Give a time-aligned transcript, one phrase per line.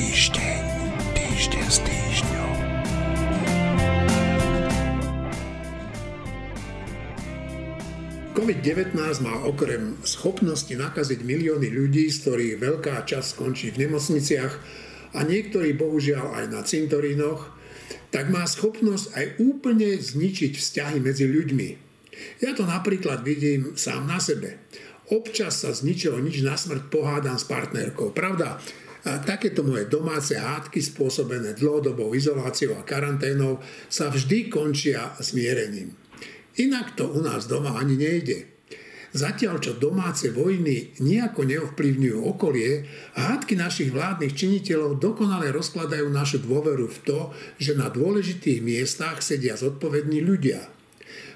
[0.00, 0.64] Týždeň,
[1.12, 2.56] týždeň s týždňom.
[8.32, 14.52] COVID-19 má okrem schopnosti nakaziť milióny ľudí, z ktorých veľká časť skončí v nemocniciach
[15.12, 17.52] a niektorí bohužiaľ aj na cintorínoch,
[18.08, 21.68] tak má schopnosť aj úplne zničiť vzťahy medzi ľuďmi.
[22.40, 24.64] Ja to napríklad vidím sám na sebe.
[25.12, 28.16] Občas sa z ničoho nič na smrť pohádam s partnerkou.
[28.16, 28.56] Pravda,
[29.04, 35.96] takéto moje domáce hádky spôsobené dlhodobou izoláciou a karanténou sa vždy končia smierením.
[36.60, 38.50] Inak to u nás doma ani nejde.
[39.10, 42.86] Zatiaľ, čo domáce vojny nejako neovplyvňujú okolie,
[43.18, 47.20] hádky našich vládnych činiteľov dokonale rozkladajú našu dôveru v to,
[47.58, 50.62] že na dôležitých miestach sedia zodpovední ľudia.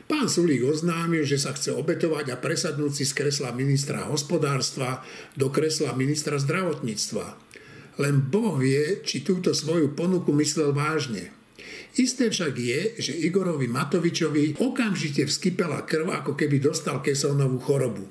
[0.07, 5.03] Pán Sulík oznámil, že sa chce obetovať a presadnúť si z kresla ministra hospodárstva
[5.35, 7.44] do kresla ministra zdravotníctva.
[8.01, 11.31] Len Boh vie, či túto svoju ponuku myslel vážne.
[11.95, 18.03] Isté však je, že Igorovi Matovičovi okamžite vskypela krv, ako keby dostal kesovnovú chorobu.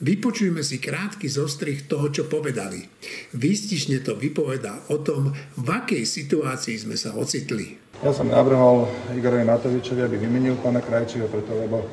[0.00, 2.88] Vypočujme si krátky zostrih toho, čo povedali.
[3.36, 7.76] Výstižne to vypovedá o tom, v akej situácii sme sa ocitli.
[8.00, 11.84] Ja som navrhol Igorovi Matovičovi, aby vymenil pána Krajčího, preto lebo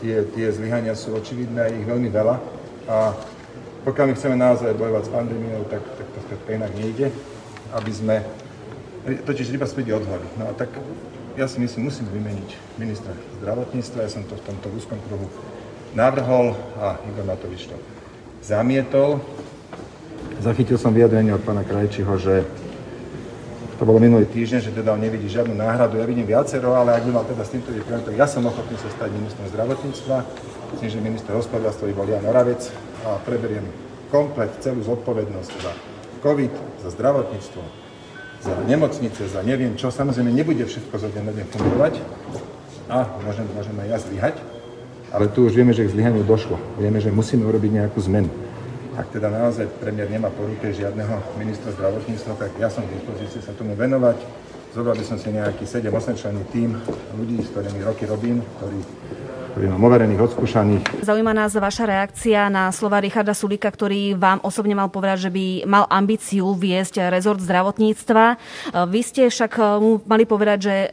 [0.00, 2.36] tie, tie zlyhania sú očividné, ich veľmi veľa.
[2.88, 3.12] A
[3.84, 7.08] pokiaľ my chceme naozaj bojovať s pandémiou, tak, tak to skrátka inak nejde,
[7.72, 8.16] aby sme
[9.24, 10.28] totiž iba späť odhody.
[10.36, 10.68] No a tak
[11.38, 15.30] ja si myslím, musím vymeniť ministra zdravotníctva, ja som to v tomto úzkom kruhu
[15.96, 17.76] navrhol a Igor Matovič to
[18.44, 19.24] zamietol.
[20.44, 22.44] Zachytil som vyjadrenie od pána Krajčího, že
[23.80, 25.96] to bolo minulý týždeň, že teda on nevidí žiadnu náhradu.
[25.96, 28.92] Ja vidím viacero, ale ak by mal teda s týmto byť ja som ochotný sa
[28.92, 30.16] stať ministrom zdravotníctva.
[30.76, 32.68] Myslím, že minister hospodárstva by bol Jan Oravec
[33.06, 33.64] a preberiem
[34.10, 35.72] komplet celú zodpovednosť za
[36.20, 36.52] COVID,
[36.84, 37.62] za zdravotníctvo,
[38.40, 39.88] za nemocnice, za neviem čo.
[39.88, 41.94] Samozrejme, nebude všetko zo dňa na deň fungovať
[42.90, 44.36] a môžem, môžem aj ja zlyhať,
[45.10, 46.58] ale tu už vieme, že k zlyhaniu došlo.
[46.76, 48.28] Vieme, že musíme urobiť nejakú zmenu.
[48.98, 53.40] Ak teda naozaj premiér nemá po ruke žiadneho ministra zdravotníctva, tak ja som v dispozícii
[53.40, 54.18] sa tomu venovať.
[54.70, 56.78] Zobral by som si nejaký 7-8 členný tím
[57.18, 58.78] ľudí, s ktorými roky robím, ktorí
[59.50, 60.82] ktorý mám overených, odskúšaných.
[61.02, 65.46] Zaujíma nás vaša reakcia na slova Richarda Sulika, ktorý vám osobne mal povedať, že by
[65.66, 68.38] mal ambíciu viesť rezort zdravotníctva.
[68.86, 70.88] Vy ste však mu mali povedať, že e,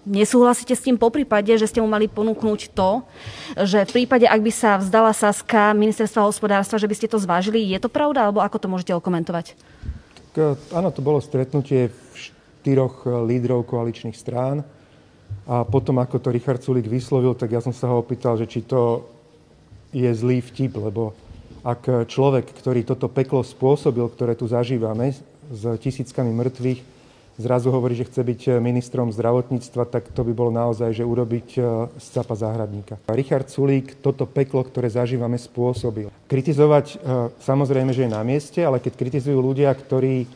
[0.00, 3.04] Nesúhlasíte s tým po prípade, že ste mu mali ponúknuť to,
[3.68, 7.68] že v prípade, ak by sa vzdala Saska ministerstva hospodárstva, že by ste to zvážili?
[7.68, 9.52] Je to pravda, alebo ako to môžete okomentovať?
[10.72, 14.64] Áno, to bolo stretnutie štyroch lídrov koaličných strán.
[15.50, 18.62] A potom, ako to Richard Sulik vyslovil, tak ja som sa ho opýtal, že či
[18.62, 19.02] to
[19.90, 21.10] je zlý vtip, lebo
[21.66, 25.12] ak človek, ktorý toto peklo spôsobil, ktoré tu zažívame
[25.50, 26.80] s tisíckami mŕtvych,
[27.40, 31.60] zrazu hovorí, že chce byť ministrom zdravotníctva, tak to by bolo naozaj, že urobiť e,
[31.96, 33.00] z capa záhradníka.
[33.08, 36.12] Richard Sulík toto peklo, ktoré zažívame, spôsobil.
[36.28, 36.96] Kritizovať e,
[37.40, 40.28] samozrejme, že je na mieste, ale keď kritizujú ľudia, ktorí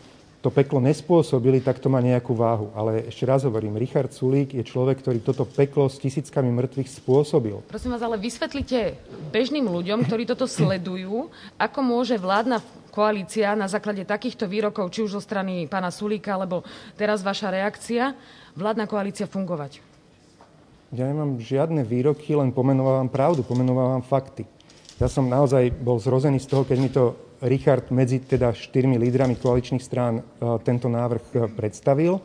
[0.45, 2.69] to peklo nespôsobili, tak to má nejakú váhu.
[2.77, 7.65] Ale ešte raz hovorím, Richard Sulík je človek, ktorý toto peklo s tisíckami mŕtvych spôsobil.
[7.65, 9.01] Prosím vás, ale vysvetlite
[9.33, 12.61] bežným ľuďom, ktorí toto sledujú, ako môže vládna
[12.93, 16.61] koalícia na základe takýchto výrokov, či už zo strany pána Sulíka, alebo
[16.93, 18.13] teraz vaša reakcia,
[18.53, 19.81] vládna koalícia fungovať?
[20.93, 24.45] Ja nemám žiadne výroky, len pomenovávam pravdu, pomenovávam fakty.
[25.01, 29.37] Ja som naozaj bol zrozený z toho, keď mi to Richard medzi teda štyrmi lídrami
[29.37, 30.23] koaličných strán e,
[30.65, 32.17] tento návrh e, predstavil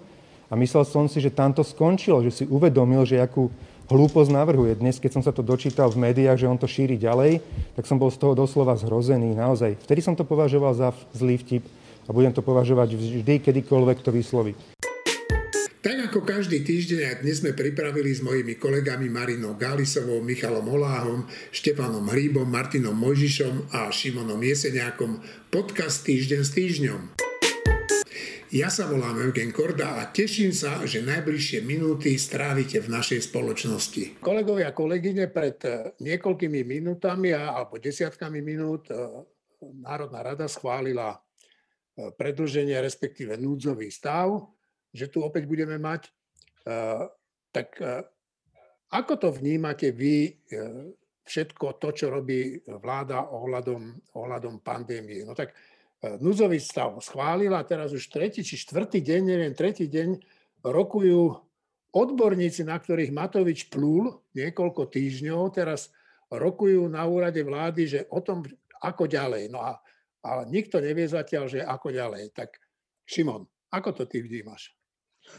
[0.48, 3.52] a myslel som si, že tam to skončilo, že si uvedomil, že akú
[3.92, 4.80] hlúposť navrhuje.
[4.80, 7.44] Dnes, keď som sa to dočítal v médiách, že on to šíri ďalej,
[7.76, 9.36] tak som bol z toho doslova zhrozený.
[9.36, 9.84] Naozaj.
[9.84, 11.68] Vtedy som to považoval za zlý vtip
[12.08, 14.56] a budem to považovať vždy, kedykoľvek to vysloví.
[16.10, 22.02] Ako každý týždeň aj dnes sme pripravili s mojimi kolegami Marinou Gálisovou, Michalom Holáhom, Štefanom
[22.10, 25.22] Hríbom, Martinom Mojžišom a Šimonom Jeseniakom
[25.54, 27.02] podcast Týždeň s týždňom.
[28.50, 34.18] Ja sa volám Eugen Korda a teším sa, že najbližšie minúty strávite v našej spoločnosti.
[34.18, 38.98] Kolegovia a kolegyne, pred eh, niekoľkými minútami alebo desiatkami minút eh,
[39.62, 44.58] Národná rada schválila eh, predlženie, respektíve núdzový stav
[44.94, 46.10] že tu opäť budeme mať.
[47.50, 47.70] Tak
[48.90, 50.90] ako to vnímate vy, eh,
[51.30, 55.22] všetko to, čo robí vláda ohľadom, ohľadom pandémie?
[55.22, 55.54] No tak
[56.02, 60.18] núzový stav schválila, teraz už tretí či štvrtý deň, neviem, tretí deň
[60.66, 61.38] rokujú
[61.94, 65.94] odborníci, na ktorých Matovič plúl niekoľko týždňov, teraz
[66.34, 68.42] rokujú na úrade vlády, že o tom,
[68.82, 69.54] ako ďalej.
[69.54, 69.78] No a,
[70.26, 72.34] a nikto nevie zatiaľ, že ako ďalej.
[72.34, 72.58] Tak
[73.06, 74.79] Šimon, ako to ty vnímaš?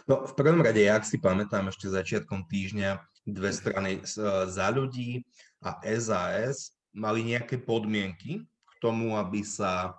[0.08, 2.98] No, v prvom rade, ja si pamätám ešte začiatkom týždňa,
[3.28, 4.00] dve strany
[4.48, 5.22] za ľudí
[5.60, 9.94] a SAS mali nejaké podmienky k tomu, aby sa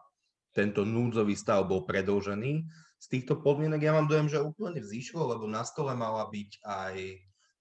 [0.52, 2.66] tento núdzový stav bol predlžený.
[3.00, 6.96] Z týchto podmienok ja mám dojem, že úplne vzýšlo, lebo na stole mala byť aj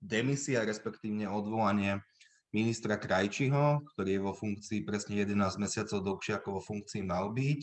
[0.03, 2.03] demisia, respektívne odvolanie
[2.51, 7.63] ministra Krajčiho, ktorý je vo funkcii presne 11 mesiacov dlhšie, ako vo funkcii mal byť.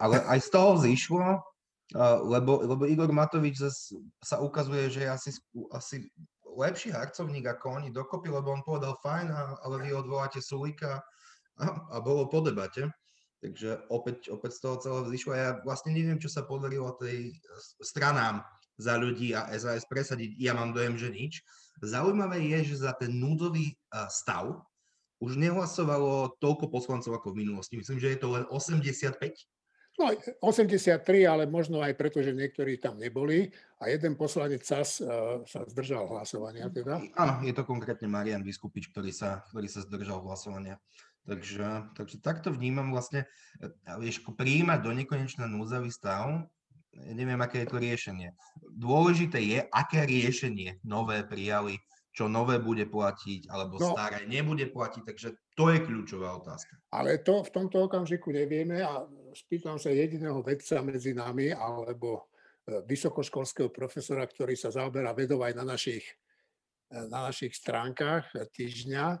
[0.00, 1.42] Ale aj z toho vzýšlo,
[1.96, 3.64] lebo, lebo Igor Matovič
[4.20, 5.30] sa ukazuje, že je asi,
[5.72, 5.96] asi
[6.44, 9.32] lepší harcovník ako oni dokopy, lebo on povedal fajn,
[9.64, 11.00] ale vy odvoláte Sulika
[11.56, 12.92] a, a bolo po debate.
[13.38, 15.32] Takže opäť, opäť z toho celého vzýšlo.
[15.38, 17.38] Ja vlastne neviem, čo sa podarilo tej
[17.78, 18.42] stranám
[18.74, 20.34] za ľudí a SAS presadiť.
[20.42, 21.46] Ja mám dojem, že nič.
[21.78, 23.78] Zaujímavé je, že za ten núdzový
[24.10, 24.58] stav
[25.22, 27.78] už nehlasovalo toľko poslancov ako v minulosti.
[27.78, 29.14] Myslím, že je to len 85.
[29.98, 30.14] No
[30.46, 33.50] 83, ale možno aj preto, že niektorí tam neboli
[33.82, 37.02] a jeden poslanec SAS uh, sa zdržal hlasovania teda.
[37.18, 40.78] Áno, je to konkrétne Marian Vyskupič, ktorý sa, ktorý sa zdržal hlasovania.
[41.26, 43.28] Takže, takže takto vnímam vlastne,
[44.00, 46.48] vieš, prijímať do nekonečna núzavý stav,
[46.94, 48.32] neviem, aké je to riešenie.
[48.64, 51.76] Dôležité je, aké riešenie nové prijali,
[52.16, 56.74] čo nové bude platiť, alebo no, staré nebude platiť, takže to je kľúčová otázka.
[56.90, 62.30] Ale to v tomto okamžiku nevieme a spýtam sa jediného vedca medzi nami, alebo
[62.68, 66.04] e, vysokoškolského profesora, ktorý sa zaoberá vedou aj na našich,
[66.92, 69.20] e, na našich stránkach týždňa,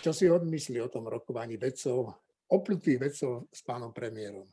[0.00, 2.16] čo si odmyslí o tom rokovaní vedcov,
[2.48, 4.48] oplutých vedcov s pánom premiérom?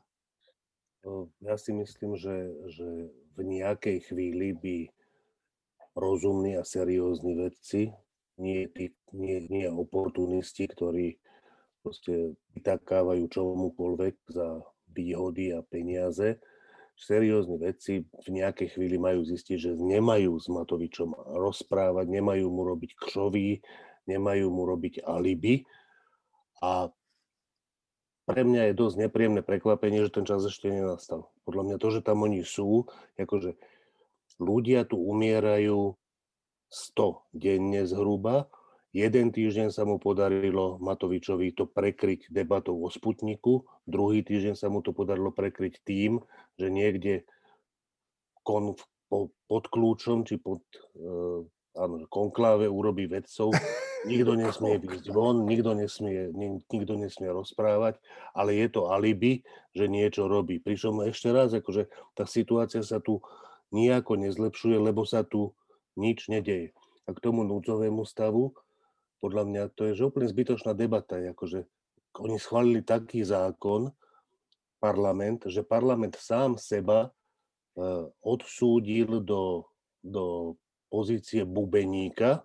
[1.00, 4.76] No, ja si myslím, že, že v nejakej chvíli by
[5.96, 7.88] rozumní a seriózni vedci,
[8.40, 11.16] nie, tí, nie, nie oportunisti, ktorí
[11.80, 14.60] proste vytakávajú čomukoľvek za
[14.92, 16.38] výhody a peniaze,
[17.00, 22.92] seriózni vedci v nejakej chvíli majú zistiť, že nemajú s Matovičom rozprávať, nemajú mu robiť
[23.00, 23.64] kšovy,
[24.04, 25.64] nemajú mu robiť alibi.
[26.60, 26.92] A
[28.28, 31.32] pre mňa je dosť nepríjemné prekvapenie, že ten čas ešte nenastal.
[31.48, 32.84] Podľa mňa to, že tam oni sú,
[33.16, 33.56] akože
[34.38, 35.96] ľudia tu umierajú
[36.70, 38.46] 100 denne zhruba.
[38.90, 44.82] Jeden týždeň sa mu podarilo Matovičovi to prekryť debatou o Sputniku, druhý týždeň sa mu
[44.82, 46.18] to podarilo prekryť tým,
[46.58, 47.22] že niekde
[48.42, 48.74] kon,
[49.06, 50.66] po, pod kľúčom či pod
[50.98, 51.46] e,
[51.78, 53.54] áno, konkláve urobí vedcov
[54.00, 56.32] Nikto nesmie výjsť von, nikto nesmie,
[56.72, 58.00] nikto nesmie rozprávať,
[58.32, 59.44] ale je to alibi,
[59.76, 60.56] že niečo robí.
[60.56, 63.20] Pričom ešte raz, akože tá situácia sa tu
[63.76, 65.52] nejako nezlepšuje, lebo sa tu
[66.00, 66.72] nič nedeje.
[67.04, 68.56] A k tomu núdzovému stavu,
[69.20, 71.20] podľa mňa to je že úplne zbytočná debata.
[71.20, 71.68] Akože
[72.18, 73.92] oni schválili taký zákon,
[74.80, 79.68] parlament, že parlament sám seba uh, odsúdil do,
[80.00, 80.56] do
[80.88, 82.42] pozície bubeníka,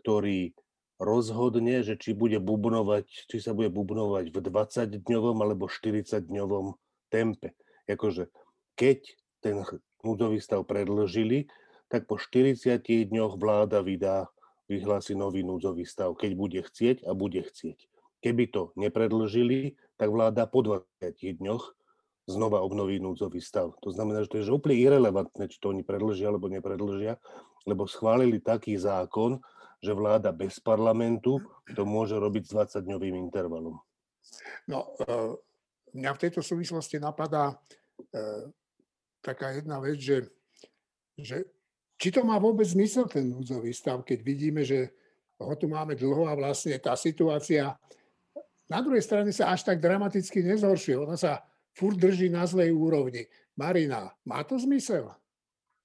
[0.00, 0.56] ktorý
[0.98, 6.74] rozhodne, že či bude bubnovať, či sa bude bubnovať v 20-dňovom alebo 40-dňovom
[7.12, 7.54] tempe.
[7.86, 8.32] Jakože
[8.74, 8.98] keď
[9.44, 9.62] ten
[10.02, 11.46] núdzový stav predlžili,
[11.90, 14.30] tak po 40 dňoch vláda vydá,
[14.68, 17.88] vyhlási nový núdzový stav, keď bude chcieť a bude chcieť.
[18.20, 20.84] Keby to nepredlžili, tak vláda po 20
[21.40, 21.64] dňoch
[22.28, 23.72] znova obnoví núdzový stav.
[23.80, 27.16] To znamená, že to je úplne irrelevantné, či to oni predlžia alebo nepredlžia,
[27.64, 29.40] lebo schválili taký zákon,
[29.80, 31.40] že vláda bez parlamentu
[31.72, 33.80] to môže robiť s 20-dňovým intervalom.
[34.68, 35.38] No, e,
[35.96, 37.56] mňa v tejto súvislosti napadá
[38.12, 38.52] e,
[39.24, 40.28] taká jedna vec, že,
[41.16, 41.48] že
[41.98, 44.94] či to má vôbec zmysel ten núdzový stav, keď vidíme, že
[45.38, 47.74] ho tu máme dlho a vlastne tá situácia
[48.68, 50.96] na druhej strane sa až tak dramaticky nezhoršuje.
[51.00, 51.40] Ona sa
[51.72, 53.24] furt drží na zlej úrovni.
[53.56, 55.08] Marina, má to zmysel?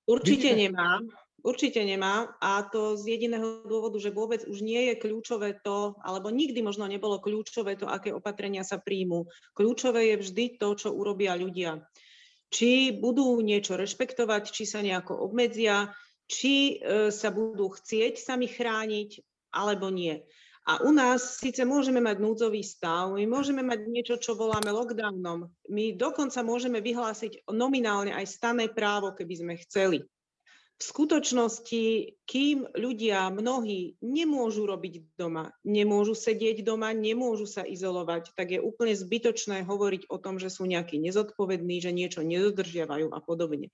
[0.04, 0.76] Určite Vidíme?
[0.76, 1.00] nemá.
[1.44, 6.32] Určite nemá a to z jediného dôvodu, že vôbec už nie je kľúčové to, alebo
[6.32, 9.28] nikdy možno nebolo kľúčové to, aké opatrenia sa príjmú.
[9.52, 11.84] Kľúčové je vždy to, čo urobia ľudia.
[12.54, 15.90] Či budú niečo rešpektovať, či sa nejako obmedzia,
[16.30, 19.18] či e, sa budú chcieť sami chrániť,
[19.58, 20.22] alebo nie.
[20.64, 25.52] A u nás síce môžeme mať núdzový stav, my môžeme mať niečo, čo voláme lockdownom.
[25.74, 30.08] My dokonca môžeme vyhlásiť nominálne aj stané právo, keby sme chceli
[30.74, 31.84] v skutočnosti,
[32.26, 38.98] kým ľudia mnohí nemôžu robiť doma, nemôžu sedieť doma, nemôžu sa izolovať, tak je úplne
[38.98, 43.70] zbytočné hovoriť o tom, že sú nejakí nezodpovední, že niečo nedodržiavajú a podobne.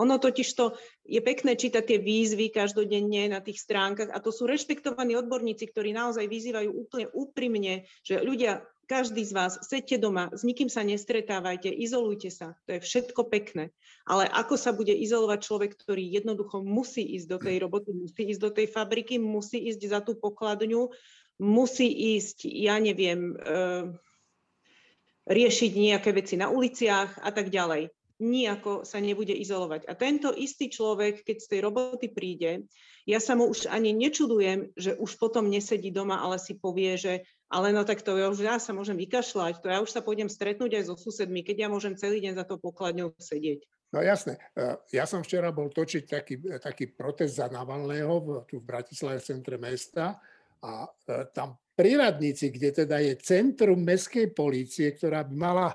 [0.00, 0.74] Ono totiž to
[1.04, 5.92] je pekné čítať tie výzvy každodenne na tých stránkach a to sú rešpektovaní odborníci, ktorí
[5.92, 11.70] naozaj vyzývajú úplne úprimne, že ľudia každý z vás, sedte doma, s nikým sa nestretávajte,
[11.70, 13.70] izolujte sa, to je všetko pekné.
[14.04, 18.40] Ale ako sa bude izolovať človek, ktorý jednoducho musí ísť do tej roboty, musí ísť
[18.42, 20.90] do tej fabriky, musí ísť za tú pokladňu,
[21.38, 23.94] musí ísť, ja neviem, e,
[25.26, 27.90] riešiť nejaké veci na uliciach a tak ďalej.
[28.22, 29.90] Nijako sa nebude izolovať.
[29.90, 32.70] A tento istý človek, keď z tej roboty príde,
[33.02, 37.26] ja sa mu už ani nečudujem, že už potom nesedí doma, ale si povie, že
[37.52, 40.32] ale no tak to ja už ja sa môžem vykašľať, to ja už sa pôjdem
[40.32, 43.68] stretnúť aj so susedmi, keď ja môžem celý deň za to pokladňou sedieť.
[43.92, 44.40] No jasné.
[44.56, 49.28] E, ja som včera bol točiť taký, taký protest za Navalného tu v Bratislave v
[49.28, 50.16] centre mesta
[50.64, 55.68] a e, tam pri radnici, kde teda je centrum mestskej polície, ktorá by mala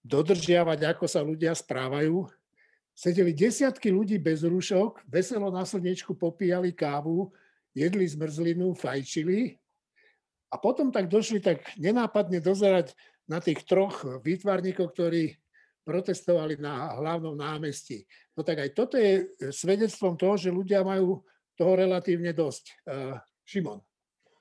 [0.00, 2.24] dodržiavať, ako sa ľudia správajú,
[2.96, 7.28] sedeli desiatky ľudí bez rúšok, veselo na slnečku popíjali kávu,
[7.76, 9.60] jedli zmrzlinu, fajčili
[10.50, 12.92] a potom tak došli tak nenápadne dozerať
[13.30, 15.38] na tých troch výtvarníkov, ktorí
[15.86, 18.04] protestovali na hlavnom námestí.
[18.34, 21.22] No tak aj toto je svedectvom toho, že ľudia majú
[21.54, 22.64] toho relatívne dosť.
[22.86, 23.16] Uh,
[23.46, 23.80] Šimon.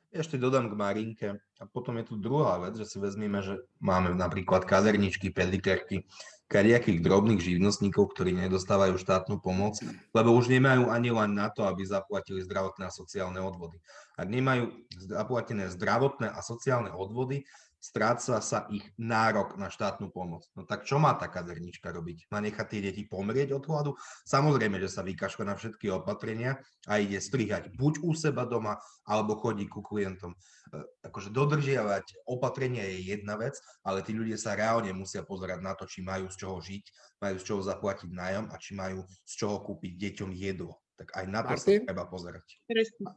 [0.09, 1.27] Ešte dodám k Marinke.
[1.59, 6.07] A potom je tu druhá vec, že si vezmeme, že máme napríklad kazerničky, pedikerky,
[6.49, 9.77] kariakých drobných živnostníkov, ktorí nedostávajú štátnu pomoc,
[10.17, 13.77] lebo už nemajú ani len na to, aby zaplatili zdravotné a sociálne odvody.
[14.17, 17.45] Ak nemajú zaplatené zdravotné a sociálne odvody,
[17.79, 20.43] stráca sa ich nárok na štátnu pomoc.
[20.53, 22.27] No tak čo má tá kazernička robiť?
[22.27, 23.91] Má nechať tie deti pomrieť od hladu?
[24.27, 29.39] Samozrejme, že sa vykašľa na všetky opatrenia a ide strihať buď u seba doma, alebo
[29.39, 30.35] chodí ku klientom.
[30.35, 33.55] E, akože dodržiavať opatrenia je jedna vec,
[33.87, 36.83] ale tí ľudia sa reálne musia pozerať na to, či majú z čoho žiť,
[37.23, 40.83] majú z čoho zaplatiť nájom a či majú z čoho kúpiť deťom jedlo.
[40.99, 41.79] Tak aj na to Martin?
[41.79, 42.45] sa treba pozerať.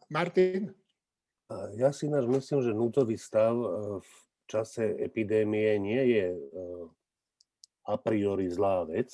[0.06, 0.70] Martin?
[1.76, 3.68] Ja si náš myslím, že nútový stav e,
[4.00, 4.10] v
[4.52, 6.84] čase epidémie nie je eh,
[7.88, 9.08] a priori zlá vec.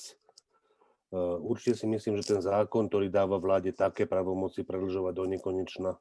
[1.09, 5.91] Eh, určite si myslím, že ten zákon, ktorý dáva vláde také pravomoci predlžovať do nekonečna,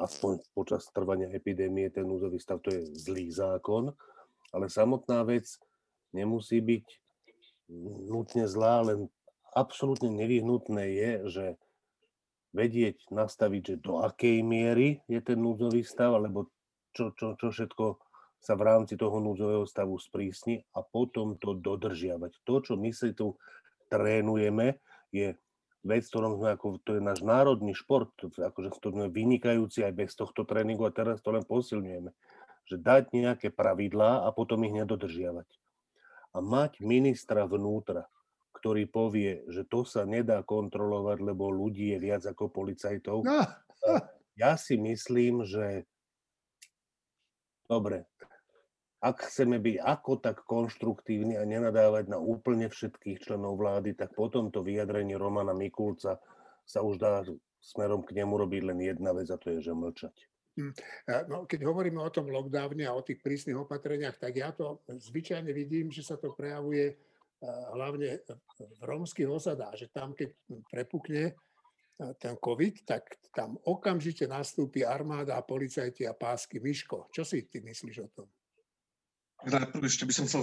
[0.00, 3.92] aspoň počas trvania epidémie, ten núzový stav, to je zlý zákon.
[4.56, 5.44] Ale samotná vec
[6.16, 6.86] nemusí byť
[8.08, 9.12] nutne zlá, len
[9.52, 11.46] absolútne nevyhnutné je, že
[12.56, 16.48] vedieť nastaviť, že do akej miery je ten núdzový stav, alebo
[16.96, 18.07] čo, čo, čo všetko
[18.38, 22.32] sa v rámci toho núdzového stavu sprísni a potom to dodržiavať.
[22.46, 23.34] To, čo my si tu
[23.90, 24.78] trénujeme,
[25.10, 25.34] je
[25.82, 30.10] vec, ktorom sme ako, to je náš národný šport, akože to sme vynikajúci aj bez
[30.14, 32.10] tohto tréningu a teraz to len posilňujeme.
[32.68, 35.48] Že dať nejaké pravidlá a potom ich nedodržiavať.
[36.36, 38.04] A mať ministra vnútra,
[38.52, 43.24] ktorý povie, že to sa nedá kontrolovať, lebo ľudí je viac ako policajtov.
[43.24, 43.40] No.
[44.36, 45.88] Ja si myslím, že
[47.64, 48.04] dobre,
[48.98, 54.50] ak chceme byť ako tak konštruktívni a nenadávať na úplne všetkých členov vlády, tak potom
[54.50, 56.18] to vyjadrenie Romana Mikulca
[56.66, 57.22] sa už dá
[57.62, 60.16] smerom k nemu robiť len jedna vec a to je, že mlčať.
[60.58, 60.74] Hm,
[61.30, 65.54] no, keď hovoríme o tom lockdowne a o tých prísnych opatreniach, tak ja to zvyčajne
[65.54, 66.98] vidím, že sa to prejavuje
[67.70, 68.18] hlavne
[68.58, 70.34] v rómskych osadách, že tam, keď
[70.66, 71.38] prepukne
[72.18, 76.58] ten COVID, tak tam okamžite nastúpi armáda, policajti a pásky.
[76.58, 78.26] Miško, čo si ty myslíš o tom?
[79.46, 80.42] Najprv ešte by som chcel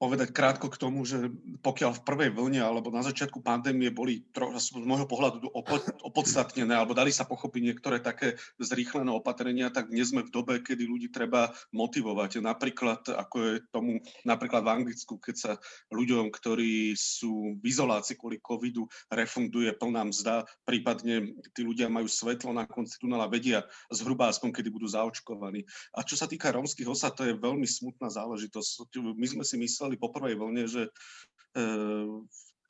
[0.00, 1.28] povedať krátko k tomu, že
[1.60, 5.52] pokiaľ v prvej vlne alebo na začiatku pandémie boli z môjho pohľadu
[6.00, 10.88] opodstatnené alebo dali sa pochopiť niektoré také zrýchlené opatrenia, tak dnes sme v dobe, kedy
[10.88, 12.40] ľudí treba motivovať.
[12.40, 15.52] Napríklad, ako je tomu napríklad v Anglicku, keď sa
[15.92, 22.56] ľuďom, ktorí sú v izolácii kvôli covidu, refunduje plná mzda, prípadne tí ľudia majú svetlo
[22.56, 25.68] na konci tunela, vedia zhruba aspoň, kedy budú zaočkovaní.
[25.92, 28.96] A čo sa týka rómskych osad, to je veľmi smutná záležitosť.
[28.96, 30.90] My sme si mysleli, povedali po prvej vlne, že e,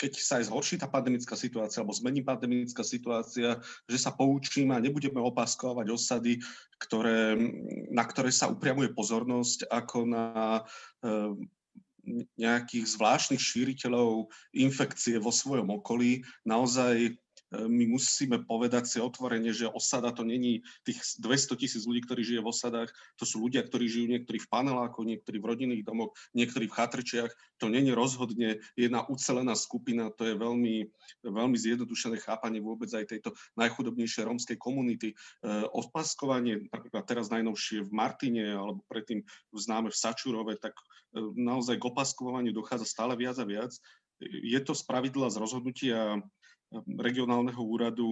[0.01, 4.81] keď sa aj zhorší tá pandemická situácia alebo zmení pandemická situácia, že sa poučíme a
[4.81, 6.41] nebudeme opáskovať osady,
[6.81, 7.37] ktoré,
[7.93, 10.25] na ktoré sa upriamuje pozornosť ako na
[11.05, 11.13] e,
[12.41, 16.25] nejakých zvláštnych šíriteľov infekcie vo svojom okolí.
[16.49, 22.23] Naozaj my musíme povedať si otvorene, že osada to není tých 200 tisíc ľudí, ktorí
[22.23, 26.15] žije v osadách, to sú ľudia, ktorí žijú niektorí v panelákoch, niektorí v rodinných domoch,
[26.31, 27.31] niektorí v chatrčiach.
[27.59, 30.87] To není rozhodne jedna ucelená skupina, to je veľmi,
[31.27, 35.09] veľmi zjednodušené chápanie vôbec aj tejto najchudobnejšej rómskej komunity.
[35.11, 35.15] E,
[35.75, 41.89] odpaskovanie, napríklad teraz najnovšie v Martine alebo predtým známe v Sačurove, tak e, naozaj k
[41.91, 43.75] opaskovaniu dochádza stále viac a viac.
[44.21, 46.21] Je to z pravidla z rozhodnutia
[46.99, 48.07] regionálneho úradu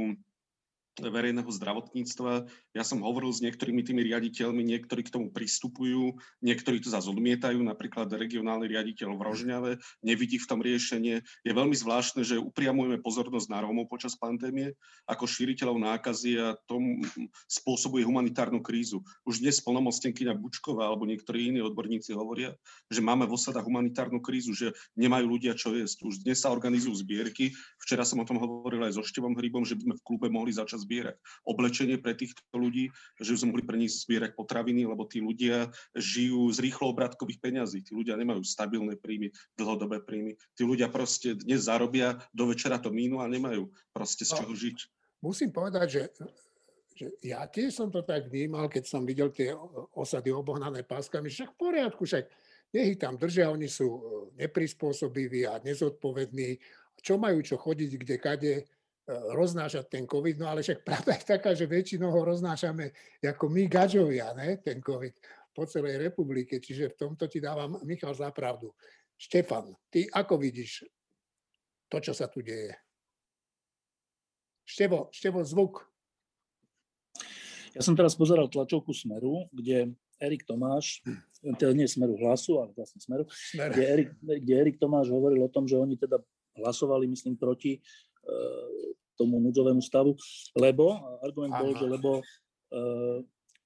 [0.98, 2.50] verejného zdravotníctva.
[2.74, 7.62] Ja som hovoril s niektorými tými riaditeľmi, niektorí k tomu pristupujú, niektorí to zase odmietajú,
[7.62, 9.70] napríklad regionálny riaditeľ v Rožňave
[10.02, 11.22] nevidí v tom riešenie.
[11.46, 14.74] Je veľmi zvláštne, že upriamujeme pozornosť na Rómov počas pandémie
[15.06, 17.00] ako šíriteľov nákazy a tom
[17.46, 19.00] spôsobuje humanitárnu krízu.
[19.22, 22.52] Už dnes plnomocnenkyňa Bučková alebo niektorí iní odborníci hovoria,
[22.90, 26.02] že máme v osadách humanitárnu krízu, že nemajú ľudia čo jesť.
[26.04, 27.54] Už dnes sa organizujú zbierky.
[27.84, 30.52] Včera som o tom hovoril aj so Števom Hrybom, že by sme v klube mohli
[30.52, 32.88] začať zbierať oblečenie pre týchto ľudí,
[33.20, 37.44] že by sme mohli pre nich zbierať potraviny, lebo tí ľudia žijú z rýchlo obratkových
[37.44, 37.84] peňazí.
[37.84, 39.28] Tí ľudia nemajú stabilné príjmy,
[39.60, 40.40] dlhodobé príjmy.
[40.56, 44.52] Tí ľudia proste dnes zarobia, do večera to mínu a nemajú proste z no, čoho
[44.56, 44.78] žiť.
[45.20, 46.02] Musím povedať, že
[46.98, 49.54] že ja tiež som to tak vnímal, keď som videl tie
[49.94, 52.26] osady obohnané páskami, však v poriadku, však
[52.74, 54.00] nech ich tam držia, oni sú e,
[54.42, 56.58] neprispôsobiví a nezodpovední.
[56.98, 58.54] Čo majú čo chodiť kde kade,
[59.08, 62.92] roznášať ten COVID, no ale však pravda je taká, že väčšinou ho roznášame
[63.24, 64.60] ako my gažovia, ne?
[64.60, 65.16] ten COVID
[65.56, 68.70] po celej republike, čiže v tomto ti dávam, Michal, za pravdu.
[69.18, 70.86] Štefan, ty ako vidíš
[71.88, 72.76] to, čo sa tu deje?
[74.68, 75.88] Števo, Števo, zvuk.
[77.72, 81.00] Ja som teraz pozeral tlačovku Smeru, kde Erik Tomáš,
[81.56, 83.72] teda nie Smeru hlasu, ale vlastne Smeru, Smer.
[83.72, 86.20] kde, Erik, kde Erik Tomáš hovoril o tom, že oni teda
[86.58, 87.78] hlasovali, myslím, proti
[89.18, 90.14] tomu núdzovému stavu,
[90.54, 90.94] lebo,
[91.26, 91.62] argument Aha.
[91.66, 93.18] bol, že lebo uh,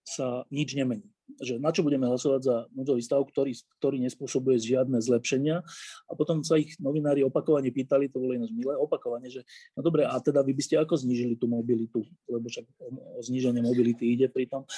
[0.03, 1.05] sa nič nemení.
[1.41, 5.65] Že na čo budeme hlasovať za núdzový stav, ktorý, ktorý nespôsobuje žiadne zlepšenia.
[6.09, 9.41] A potom sa ich novinári opakovane pýtali, to bolo ináč milé, opakovane, že
[9.73, 13.21] no dobre, a teda vy by ste ako znížili tú mobilitu, lebo však o, o
[13.25, 14.69] zníženie mobility ide pri tom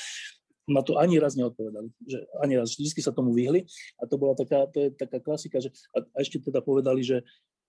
[0.65, 3.69] ma to ani raz neodpovedali, že ani raz, vždy sa tomu vyhli
[4.01, 7.21] a to bola taká, to je taká klasika, že a, a ešte teda povedali, že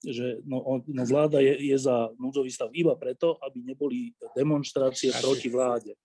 [0.04, 5.48] že no, no vláda je, je za núdzový stav iba preto, aby neboli demonstrácie proti
[5.48, 5.96] vláde.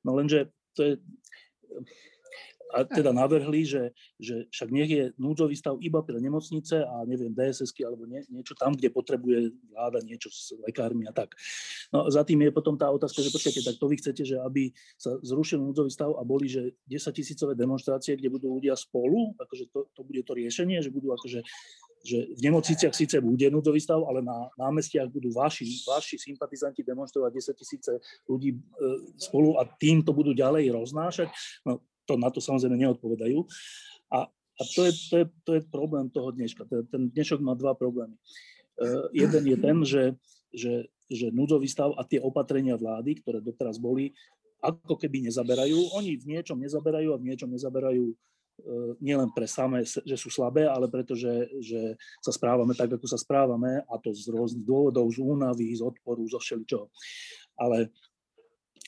[0.00, 0.92] No lenže to je,
[2.74, 7.30] a teda navrhli, že, že však nech je núdzový stav iba pre nemocnice a neviem,
[7.30, 11.38] DSSky alebo nie, niečo tam, kde potrebuje vláda niečo s lekármi a tak.
[11.94, 14.74] No za tým je potom tá otázka, že počkajte, tak to vy chcete, že aby
[14.98, 19.70] sa zrušil núdzový stav a boli, že 10 tisícové demonstrácie, kde budú ľudia spolu, akože
[19.70, 21.46] to, to bude to riešenie, že budú akože
[22.04, 27.56] že v nemocniciach síce bude núdzový stav, ale na námestiach budú vaši, vaši sympatizanti demonstrovať
[27.56, 27.92] 10 tisíce
[28.28, 28.58] ľudí e,
[29.16, 31.32] spolu a tým to budú ďalej roznášať.
[31.64, 33.40] No, to na to samozrejme neodpovedajú.
[34.12, 36.68] A, a to, je, to, je, to je problém toho dneška.
[36.92, 38.20] Ten dnešok má dva problémy.
[38.74, 40.04] Uh, jeden je ten, že,
[40.52, 40.74] že,
[41.08, 44.12] že núdzový stav a tie opatrenia vlády, ktoré doteraz boli,
[44.60, 45.96] ako keby nezaberajú.
[45.96, 48.33] Oni v niečom nezaberajú a v niečom nezaberajú E,
[49.02, 53.18] nielen pre samé, že sú slabé, ale preto, že, že sa správame tak, ako sa
[53.18, 56.86] správame a to z rôznych dôvodov, z únavy, z odporu, zo všeličoho.
[57.58, 57.90] Ale,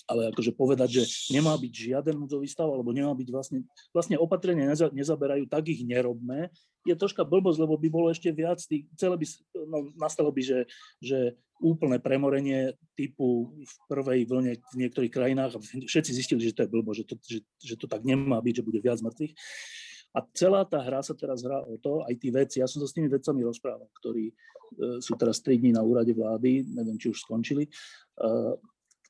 [0.06, 1.02] ale akože povedať, že
[1.34, 5.82] nemá byť žiaden núdzový stav, alebo nemá byť vlastne, vlastne opatrenia neza, nezaberajú, tak ich
[5.82, 6.48] nerobme,
[6.86, 9.26] je troška blbosť, lebo by bolo ešte viac, tých, celé by,
[9.66, 10.70] no, nastalo by, že,
[11.02, 16.62] že úplné premorenie typu v prvej vlne v niektorých krajinách a všetci zistili, že to
[16.64, 19.34] je blbo, že to, že, že to tak nemá byť, že bude viac mŕtvych.
[20.16, 22.88] A celá tá hra sa teraz hrá o to, aj tí veci, ja som sa
[22.88, 24.34] s tými vedcami rozprával, ktorí e,
[25.04, 27.70] sú teraz 3 dní na úrade vlády, neviem, či už skončili, e,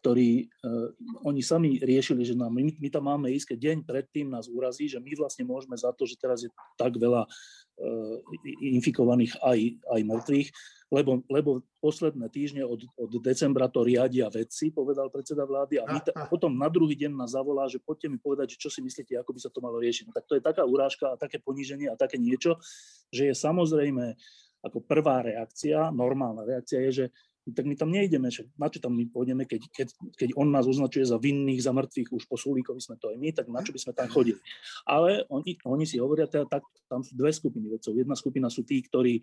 [0.00, 0.92] ktorí, uh,
[1.24, 4.86] oni sami riešili, že nám, my, my tam máme ísť, keď deň predtým nás urazí,
[4.86, 8.16] že my vlastne môžeme za to, že teraz je tak veľa uh,
[8.60, 9.58] infikovaných aj,
[9.90, 10.48] aj mŕtvych,
[10.86, 11.50] lebo, lebo
[11.82, 16.24] posledné týždne od, od decembra to riadia vedci, povedal predseda vlády, a, my t- a
[16.30, 19.34] potom na druhý deň nás zavolá, že poďte mi povedať, že čo si myslíte, ako
[19.34, 20.06] by sa to malo riešiť.
[20.06, 22.62] No, tak to je taká urážka a také poníženie a také niečo,
[23.10, 24.14] že je samozrejme
[24.62, 27.06] ako prvá reakcia, normálna reakcia je, že
[27.54, 30.66] tak my tam nejdeme, že na čo tam my pôjdeme, keď, keď, keď on nás
[30.66, 33.70] označuje za vinných, za mŕtvych, už po Sulíkovi sme to aj my, tak na čo
[33.70, 34.40] by sme tam chodili.
[34.82, 37.94] Ale oni, oni si hovoria, teda, tak tam sú dve skupiny vedcov.
[37.94, 39.22] Jedna skupina sú tí, ktorí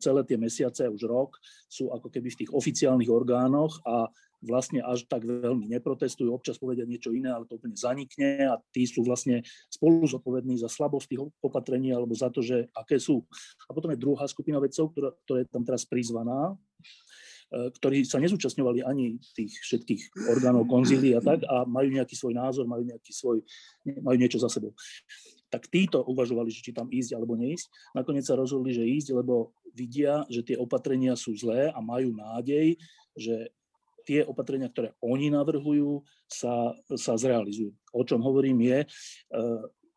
[0.00, 1.36] celé tie mesiace, už rok,
[1.68, 4.08] sú ako keby v tých oficiálnych orgánoch a
[4.44, 8.84] vlastne až tak veľmi neprotestujú, občas povedia niečo iné, ale to úplne zanikne a tí
[8.84, 9.40] sú vlastne
[9.72, 13.24] spolu zodpovední za slabosť tých opatrení alebo za to, že aké sú.
[13.66, 16.52] A potom je druhá skupina vedcov, ktorá, ktorá je tam teraz prizvaná,
[17.52, 22.64] ktorí sa nezúčastňovali ani tých všetkých orgánov konzílií a tak a majú nejaký svoj názor,
[22.66, 23.44] majú nejaký svoj,
[24.02, 24.74] majú niečo za sebou.
[25.52, 27.94] Tak títo uvažovali, že či tam ísť alebo neísť.
[27.94, 32.74] Nakoniec sa rozhodli, že ísť, lebo vidia, že tie opatrenia sú zlé a majú nádej,
[33.14, 33.54] že
[34.04, 37.72] tie opatrenia, ktoré oni navrhujú, sa, sa zrealizujú.
[37.94, 38.86] O čom hovorím je, e,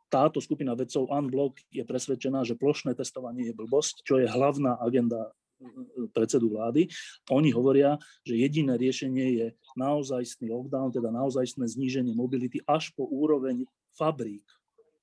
[0.07, 5.35] táto skupina vedcov Unblock je presvedčená, že plošné testovanie je blbosť, čo je hlavná agenda
[6.13, 6.87] predsedu vlády.
[7.33, 13.65] Oni hovoria, že jediné riešenie je naozajstný lockdown, teda naozajstné zníženie mobility až po úroveň
[13.97, 14.45] fabrík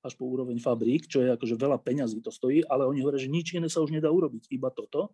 [0.05, 3.33] až po úroveň fabrík, čo je akože veľa peňazí to stojí, ale oni hovoria, že
[3.33, 5.09] nič iné sa už nedá urobiť, iba toto.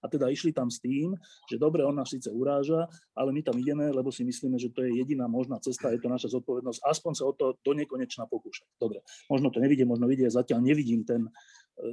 [0.00, 1.12] A teda išli tam s tým,
[1.44, 4.80] že dobre, on nás síce uráža, ale my tam ideme, lebo si myslíme, že to
[4.80, 8.64] je jediná možná cesta, je to naša zodpovednosť, aspoň sa o to do nekonečna pokúšať.
[8.80, 11.28] Dobre, možno to nevidie, možno vidie, zatiaľ nevidím ten,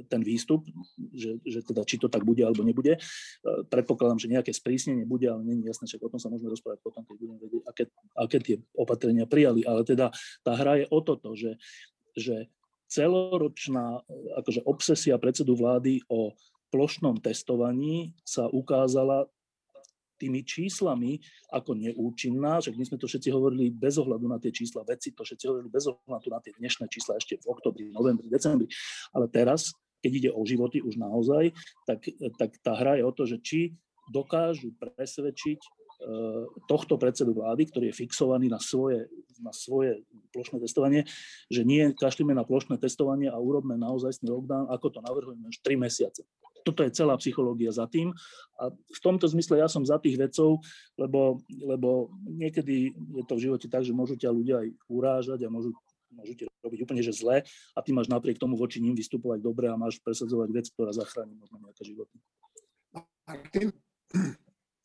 [0.08, 0.64] ten výstup,
[1.12, 3.00] že, že teda či to tak bude alebo nebude.
[3.72, 7.02] Predpokladám, že nejaké sprísnenie bude, ale není jasné, že o tom sa môžeme rozprávať potom,
[7.04, 9.64] keď budeme vedieť, aké, aké tie opatrenia prijali.
[9.64, 10.12] Ale teda
[10.44, 11.56] tá hra je o toto, že
[12.18, 12.50] že
[12.90, 14.02] celoročná
[14.42, 16.34] akože obsesia predsedu vlády o
[16.74, 19.28] plošnom testovaní sa ukázala
[20.18, 21.22] tými číslami
[21.54, 25.22] ako neúčinná, že my sme to všetci hovorili bez ohľadu na tie čísla, veci to
[25.22, 28.66] všetci hovorili bez ohľadu na tie dnešné čísla ešte v oktobri, novembri, decembri.
[29.14, 31.54] Ale teraz, keď ide o životy už naozaj,
[31.86, 32.04] tak,
[32.36, 33.60] tak tá hra je o to, že či
[34.10, 39.10] dokážu presvedčiť Eh, tohto predsedu vlády, ktorý je fixovaný na svoje,
[39.42, 41.02] na svoje plošné testovanie,
[41.50, 45.74] že nie kašlíme na plošné testovanie a urobme naozaj lockdown, ako to navrhujeme už 3
[45.74, 46.22] mesiace.
[46.68, 48.12] Toto je celá psychológia za tým
[48.60, 50.60] a v tomto zmysle ja som za tých vecov,
[51.00, 55.48] lebo, lebo niekedy je to v živote tak, že môžu ťa ľudia aj urážať a
[55.48, 55.72] môžu
[56.12, 59.68] môžu ti robiť úplne že zle a ty máš napriek tomu voči ním vystupovať dobre
[59.68, 62.16] a máš presadzovať vec, ktorá zachráni možno nejaké životy.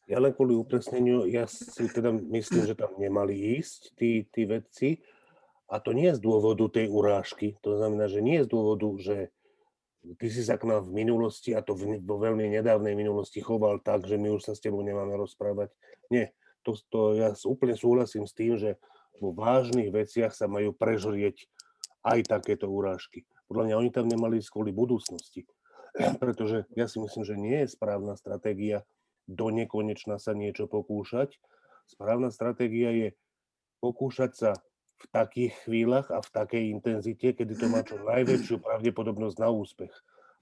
[0.03, 4.99] Ja len kvôli upresneniu, ja si teda myslím, že tam nemali ísť tí, tí vedci.
[5.71, 7.55] A to nie je z dôvodu tej urážky.
[7.63, 9.31] To znamená, že nie je z dôvodu, že
[10.19, 14.03] ty si sa k nám v minulosti, a to vo veľmi nedávnej minulosti choval tak,
[14.03, 15.71] že my už sa s tebou nemáme rozprávať.
[16.11, 16.35] Nie.
[16.63, 18.79] To, to ja úplne súhlasím s tým, že
[19.19, 21.47] vo vážnych veciach sa majú prežrieť
[22.03, 23.27] aj takéto urážky.
[23.47, 25.47] Podľa mňa oni tam nemali ísť kvôli budúcnosti.
[26.23, 28.83] Pretože ja si myslím, že nie je správna stratégia
[29.27, 31.39] do nekonečna sa niečo pokúšať.
[31.87, 33.07] Správna stratégia je
[33.79, 34.51] pokúšať sa
[35.03, 39.93] v takých chvíľach a v takej intenzite, kedy to má čo najväčšiu pravdepodobnosť na úspech.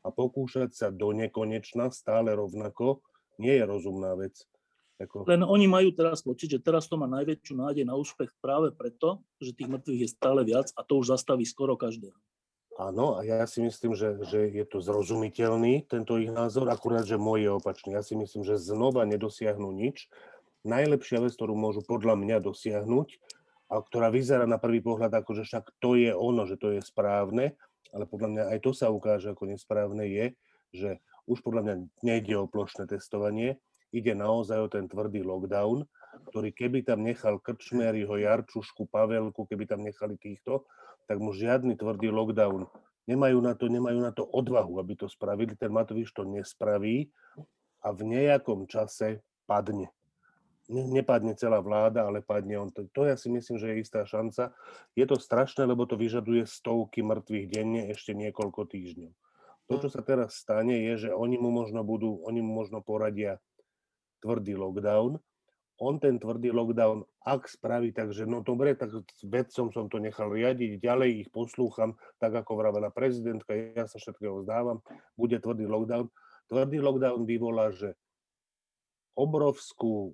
[0.05, 3.01] A pokúšať sa do nekonečna stále rovnako
[3.41, 4.37] nie je rozumná vec.
[5.01, 5.25] Ako...
[5.25, 9.25] Len oni majú teraz pocit, že teraz to má najväčšiu nádej na úspech práve preto,
[9.41, 12.13] že tých mŕtvych je stále viac a to už zastaví skoro každého.
[12.79, 17.19] Áno, a ja si myslím, že, že je to zrozumiteľný, tento ich názor, akurát, že
[17.19, 17.89] môj je opačný.
[17.93, 20.07] Ja si myslím, že znova nedosiahnu nič.
[20.61, 23.09] Najlepšia vec, ktorú môžu podľa mňa dosiahnuť,
[23.79, 27.55] ktorá vyzerá na prvý pohľad ako, že však to je ono, že to je správne,
[27.95, 30.25] ale podľa mňa aj to sa ukáže ako nesprávne, je,
[30.75, 30.89] že
[31.27, 33.55] už podľa mňa nejde o plošné testovanie,
[33.95, 35.87] ide naozaj o ten tvrdý lockdown,
[36.31, 40.67] ktorý keby tam nechal Krčmeryho, Jarčušku, Pavelku, keby tam nechali týchto,
[41.07, 42.67] tak mu žiadny tvrdý lockdown
[43.07, 45.57] nemajú na to, nemajú na to odvahu, aby to spravili.
[45.57, 47.11] Ten Matovič to nespraví
[47.81, 49.89] a v nejakom čase padne.
[50.69, 52.69] Nepadne celá vláda, ale padne on.
[52.71, 54.53] To, to ja si myslím, že je istá šanca.
[54.93, 59.11] Je to strašné, lebo to vyžaduje stovky mŕtvych denne ešte niekoľko týždňov.
[59.71, 63.39] To, čo sa teraz stane, je, že oni mu možno budú, oni mu možno poradia
[64.19, 65.17] tvrdý lockdown,
[65.81, 68.93] on ten tvrdý lockdown, ak spraví tak, že no dobre, tak
[69.25, 74.45] vedcom som to nechal riadiť, ďalej ich poslúcham, tak ako vravela prezidentka, ja sa všetkého
[74.45, 74.85] vzdávam,
[75.17, 76.05] bude tvrdý lockdown.
[76.45, 77.97] Tvrdý lockdown vyvolá, že
[79.17, 80.13] obrovskú,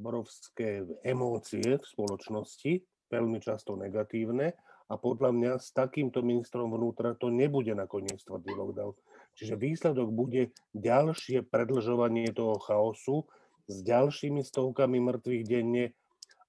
[0.00, 2.80] obrovské emócie v spoločnosti,
[3.12, 4.56] veľmi často negatívne,
[4.90, 8.90] a podľa mňa s takýmto ministrom vnútra to nebude nakoniec tvrdý lockdown.
[9.38, 13.22] Čiže výsledok bude ďalšie predlžovanie toho chaosu,
[13.70, 15.94] s ďalšími stovkami mŕtvych denne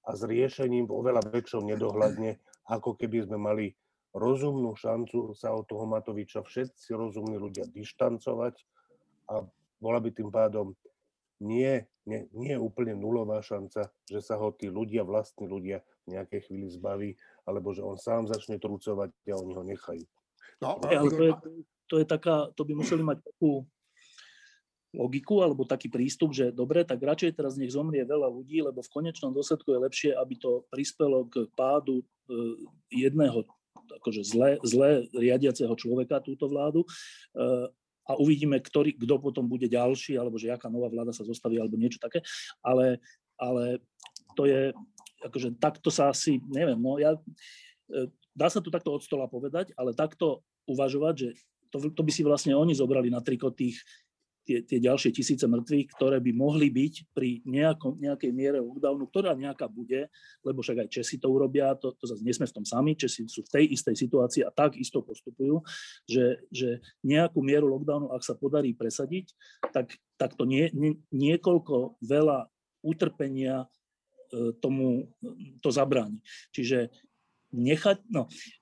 [0.02, 3.66] a s riešením v oveľa väčšom nedohľadne, ako keby sme mali
[4.18, 8.58] rozumnú šancu sa od toho Matoviča všetci rozumní ľudia dištancovať
[9.30, 9.46] a
[9.78, 10.74] bola by tým pádom
[11.46, 16.50] nie, nie, nie úplne nulová šanca, že sa ho tí ľudia, vlastní ľudia v nejakej
[16.50, 17.14] chvíli zbaví,
[17.46, 20.06] alebo že on sám začne trúcovať a oni ho nechajú.
[20.62, 21.34] No, ale to je,
[21.90, 23.66] to je taká, to by museli mať takú
[24.92, 28.92] logiku alebo taký prístup, že dobre, tak radšej teraz nech zomrie veľa ľudí, lebo v
[28.92, 32.06] konečnom dôsledku je lepšie, aby to prispelo k pádu e,
[32.92, 33.48] jedného
[33.92, 36.84] akože zle, zle riadiaceho človeka, túto vládu.
[38.12, 41.80] A uvidíme, ktorý, kto potom bude ďalší, alebo že aká nová vláda sa zostaví, alebo
[41.80, 42.20] niečo také.
[42.60, 43.00] Ale,
[43.40, 43.80] ale
[44.36, 44.76] to je,
[45.24, 47.16] akože takto sa asi, neviem, no ja,
[47.88, 51.30] e, dá sa to takto od stola povedať, ale takto uvažovať, že
[51.72, 53.80] to, to by si vlastne oni zobrali na triko tých
[54.46, 59.38] tie, tie ďalšie tisíce mŕtvych, ktoré by mohli byť pri nejakom, nejakej miere lockdownu, ktorá
[59.38, 60.10] nejaká bude,
[60.42, 63.30] lebo však aj Česi to urobia, to, to zase nie sme v tom sami, Česi
[63.30, 65.62] sú v tej istej situácii a tak isto postupujú,
[66.10, 69.32] že, že nejakú mieru lockdownu, ak sa podarí presadiť,
[69.70, 72.50] tak, tak to nie, nie, niekoľko veľa
[72.82, 75.14] utrpenia e, tomu
[75.62, 76.18] to zabráni.
[76.50, 76.90] Čiže
[77.54, 78.61] nechať, no, E,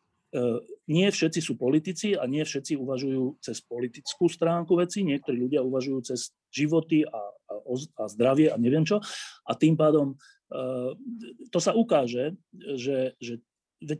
[0.85, 6.13] nie všetci sú politici a nie všetci uvažujú cez politickú stránku veci, niektorí ľudia uvažujú
[6.13, 9.01] cez životy a, a, a zdravie a neviem čo.
[9.49, 10.15] A tým pádom e,
[11.49, 12.37] to sa ukáže,
[12.77, 13.41] že, že
[13.79, 13.99] veď,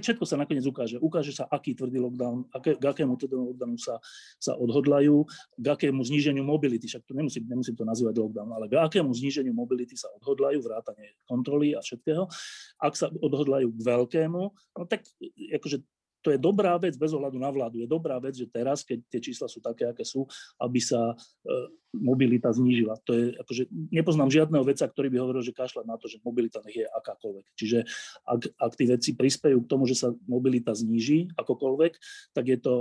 [0.00, 0.96] všetko sa nakoniec ukáže.
[0.96, 4.00] Ukáže sa, aký tvrdý lockdown, aké, k akému tvrdému lockdownu sa,
[4.40, 5.24] sa odhodlajú,
[5.60, 9.52] k akému zníženiu mobility, však to nemusím, nemusím to nazývať lockdown, ale k akému zníženiu
[9.52, 12.24] mobility sa odhodlajú, vrátane kontroly a všetkého.
[12.80, 15.04] Ak sa odhodlajú k veľkému, no tak
[15.60, 15.84] akože
[16.20, 17.80] to je dobrá vec bez ohľadu na vládu.
[17.80, 20.28] Je dobrá vec, že teraz, keď tie čísla sú také, aké sú,
[20.60, 21.14] aby sa e,
[21.96, 23.00] mobilita znížila.
[23.08, 26.60] To je, akože, nepoznám žiadneho veca, ktorý by hovoril, že kašľať na to, že mobilita
[26.62, 27.46] nech je akákoľvek.
[27.56, 27.78] Čiže
[28.28, 31.92] ak, ak tí veci prispejú k tomu, že sa mobilita zníži akokoľvek,
[32.36, 32.74] tak je to,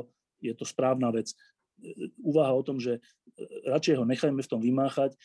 [0.43, 1.31] je to správna vec.
[2.19, 5.17] Úvaha o tom, že e, radšej ho nechajme v tom vymáchať, e,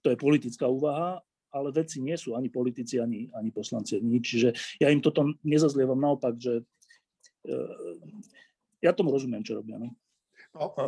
[0.00, 1.20] to je politická úvaha,
[1.50, 3.98] ale veci nie sú ani politici, ani, ani poslanci.
[3.98, 6.62] Čiže ja im toto nezazlievam naopak, že
[8.80, 9.80] ja tomu rozumiem, čo robia.
[9.80, 9.92] No.
[10.56, 10.84] No, e,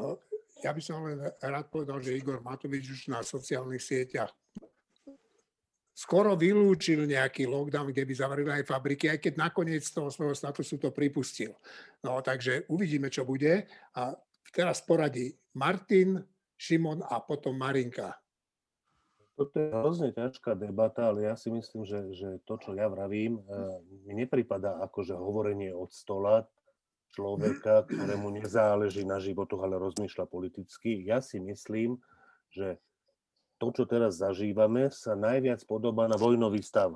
[0.64, 4.32] ja by som len rád povedal, že Igor Matovič už na sociálnych sieťach
[5.92, 10.80] skoro vylúčil nejaký lockdown, kde by zavreli aj fabriky, aj keď nakoniec toho svojho statusu
[10.80, 11.52] to pripustil.
[12.02, 13.68] No takže uvidíme, čo bude.
[13.94, 14.16] A
[14.50, 16.18] teraz poradí Martin,
[16.56, 18.21] Šimon a potom Marinka.
[19.42, 23.42] Toto je hrozne ťažká debata, ale ja si myslím, že, že to, čo ja vravím,
[23.42, 26.46] eh, mi nepripadá ako že hovorenie od stola
[27.11, 31.02] človeka, ktorému nezáleží na životoch, ale rozmýšľa politicky.
[31.02, 31.98] Ja si myslím,
[32.55, 32.78] že
[33.59, 36.94] to, čo teraz zažívame, sa najviac podobá na vojnový stav.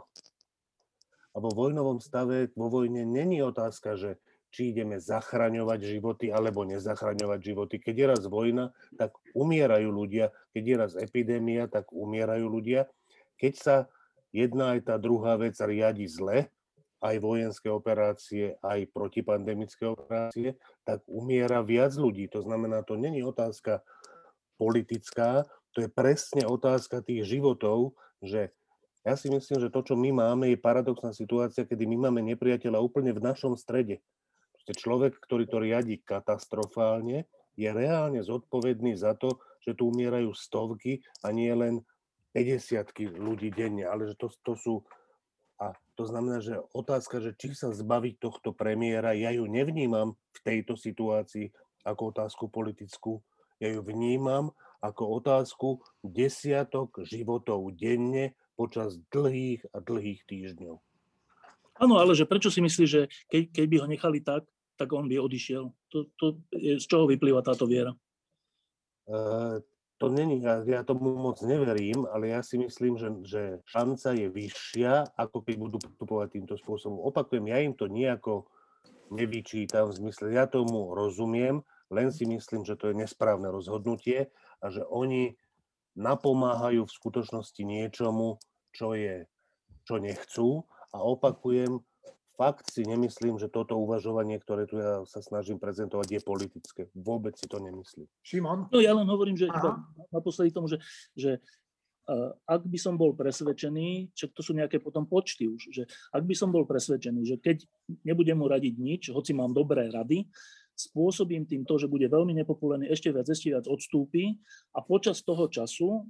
[1.34, 4.22] A vo vojnovom stave, vo vojne není otázka, že
[4.56, 7.76] či ideme zachraňovať životy alebo nezachraňovať životy.
[7.76, 10.32] Keď je raz vojna, tak umierajú ľudia.
[10.56, 12.88] Keď je raz epidémia, tak umierajú ľudia.
[13.36, 13.76] Keď sa
[14.32, 16.48] jedna aj tá druhá vec riadi zle,
[17.04, 20.56] aj vojenské operácie, aj protipandemické operácie,
[20.88, 22.24] tak umiera viac ľudí.
[22.32, 23.84] To znamená, to není otázka
[24.56, 25.44] politická,
[25.76, 27.92] to je presne otázka tých životov,
[28.24, 28.48] že
[29.04, 32.80] ja si myslím, že to, čo my máme, je paradoxná situácia, kedy my máme nepriateľa
[32.80, 34.00] úplne v našom strede
[34.74, 41.30] človek, ktorý to riadi katastrofálne, je reálne zodpovedný za to, že tu umierajú stovky a
[41.30, 41.82] nie len
[42.36, 44.74] 50 ľudí denne, ale že to, to sú...
[45.56, 50.38] A to znamená, že otázka, že či sa zbaviť tohto premiéra, ja ju nevnímam v
[50.44, 51.48] tejto situácii
[51.88, 53.24] ako otázku politickú,
[53.56, 54.52] ja ju vnímam
[54.84, 55.68] ako otázku
[56.04, 60.76] desiatok životov denne počas dlhých a dlhých týždňov.
[61.76, 64.44] Áno, ale že prečo si myslíš, že keď, keď by ho nechali tak,
[64.76, 65.72] tak on by odišiel.
[65.92, 67.96] To, to z čoho vyplýva táto viera?
[69.06, 69.62] Uh,
[69.96, 74.28] to není, ja, ja tomu moc neverím, ale ja si myslím, že, že šanca je
[74.28, 77.00] vyššia, ako keď budú postupovať týmto spôsobom.
[77.00, 78.44] Opakujem, ja im to nejako
[79.08, 84.28] nevyčítam, v zmysle, ja tomu rozumiem, len si myslím, že to je nesprávne rozhodnutie
[84.60, 85.38] a že oni
[85.96, 88.36] napomáhajú v skutočnosti niečomu,
[88.76, 89.24] čo je,
[89.88, 91.80] čo nechcú a opakujem,
[92.36, 96.80] fakt si nemyslím, že toto uvažovanie, ktoré tu ja sa snažím prezentovať, je politické.
[96.92, 98.06] Vôbec si to nemyslím.
[98.20, 98.68] Šimon?
[98.68, 99.48] No ja len hovorím, že
[100.12, 100.78] naposledy tomu, že,
[101.16, 101.40] že
[102.06, 106.22] uh, ak by som bol presvedčený, že to sú nejaké potom počty už, že ak
[106.22, 107.64] by som bol presvedčený, že keď
[108.04, 110.28] nebudem mu radiť nič, hoci mám dobré rady,
[110.76, 114.36] spôsobím tým to, že bude veľmi nepopulárny, ešte viac, ešte viac odstúpi
[114.76, 116.04] a počas toho času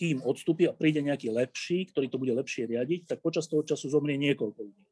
[0.00, 3.92] kým odstúpi a príde nejaký lepší, ktorý to bude lepšie riadiť, tak počas toho času
[3.92, 4.84] zomrie niekoľko ľudí.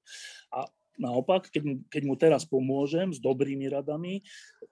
[0.52, 0.68] A
[1.00, 4.20] naopak, keď mu, keď mu teraz pomôžem s dobrými radami,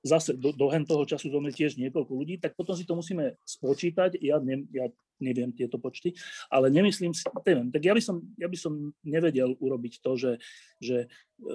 [0.04, 4.20] zase do, do toho času zomrie tiež niekoľko ľudí, tak potom si to musíme spočítať.
[4.20, 6.12] Ja, ne, ja neviem tieto počty,
[6.52, 10.32] ale nemyslím si, neviem, tak ja by som, ja by som nevedel urobiť to, že,
[10.76, 11.08] že
[11.40, 11.48] e,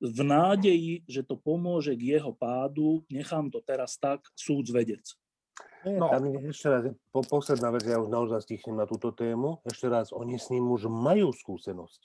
[0.00, 5.04] v nádeji, že to pomôže k jeho pádu, nechám to teraz tak, súd vedec.
[5.86, 6.12] No.
[6.12, 9.64] Tam ešte raz, po, posledná vec, ja už naozaj stichnem na túto tému.
[9.64, 12.00] Ešte raz, oni s ním už majú skúsenosť.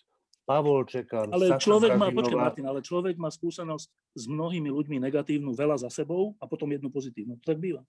[0.45, 5.01] Pavol Čekan, Ale Saša človek má, počkaj Martin, ale človek má skúsenosť s mnohými ľuďmi
[5.01, 7.41] negatívnu veľa za sebou a potom jednu pozitívnu.
[7.41, 7.81] To tak býva.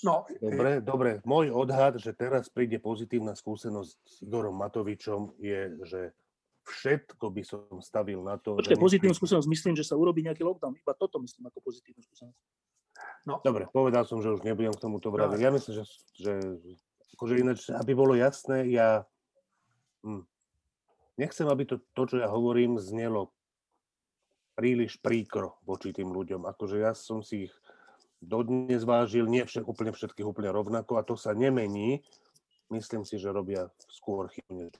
[0.00, 1.10] No, dobre, dobre.
[1.28, 6.00] Môj odhad, že teraz príde pozitívna skúsenosť s Igorom Matovičom je, že
[6.64, 8.56] všetko by som stavil na to.
[8.56, 10.72] Počkaj, pozitívnu skúsenosť myslím, že sa urobí nejaký lockdown.
[10.72, 12.40] Iba toto myslím ako pozitívnu skúsenosť.
[13.28, 13.40] No.
[13.44, 15.38] Dobre, povedal som, že už nebudem k tomuto vraviť.
[15.40, 15.84] Ja myslím, že,
[16.16, 16.32] že
[17.20, 19.04] akože ináč, aby bolo jasné, ja
[20.00, 20.24] hm,
[21.20, 23.28] nechcem, aby to, to, čo ja hovorím, znelo
[24.56, 26.48] príliš príkro voči tým ľuďom.
[26.48, 27.54] Akože ja som si ich
[28.20, 32.04] dodnes vážil, nie však, úplne všetkých úplne rovnako a to sa nemení.
[32.68, 34.70] Myslím si, že robia skôr chybu.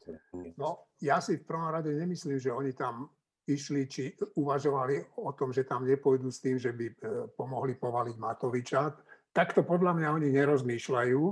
[0.54, 3.10] No, ja si v prvom rade nemyslím, že oni tam
[3.48, 6.94] išli, či uvažovali o tom, že tam nepôjdu s tým, že by e,
[7.34, 8.92] pomohli povaliť Matoviča.
[9.32, 11.22] Takto podľa mňa oni nerozmýšľajú.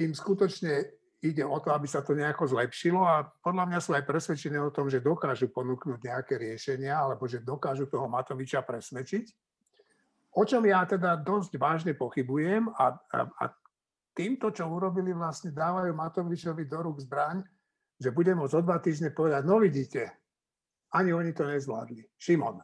[0.00, 4.08] Im skutočne ide o to, aby sa to nejako zlepšilo a podľa mňa sú aj
[4.08, 9.28] presvedčení o tom, že dokážu ponúknuť nejaké riešenia alebo že dokážu toho Matoviča presvedčiť.
[10.40, 13.44] O čom ja teda dosť vážne pochybujem a, a, a
[14.14, 17.44] týmto, čo urobili, vlastne dávajú Matovičovi do rúk zbraň,
[18.00, 20.19] že bude môcť o dva týždne povedať, no vidíte,
[20.92, 22.04] ani oni to nezvládli.
[22.18, 22.60] Šimon.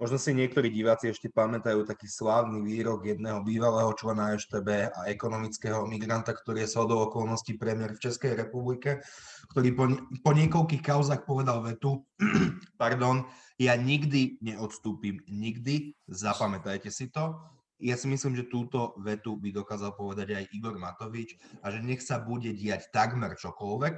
[0.00, 5.84] Možno si niektorí diváci ešte pamätajú taký slávny výrok jedného bývalého člena EŠTB a ekonomického
[5.84, 9.04] migranta, ktorý je shodou okolností premiér v Českej republike,
[9.52, 9.84] ktorý po,
[10.24, 12.00] po niekoľkých kauzach povedal vetu,
[12.80, 13.28] pardon,
[13.60, 17.36] ja nikdy neodstúpim, nikdy, zapamätajte si to.
[17.76, 22.00] Ja si myslím, že túto vetu by dokázal povedať aj Igor Matovič a že nech
[22.00, 23.96] sa bude diať takmer čokoľvek,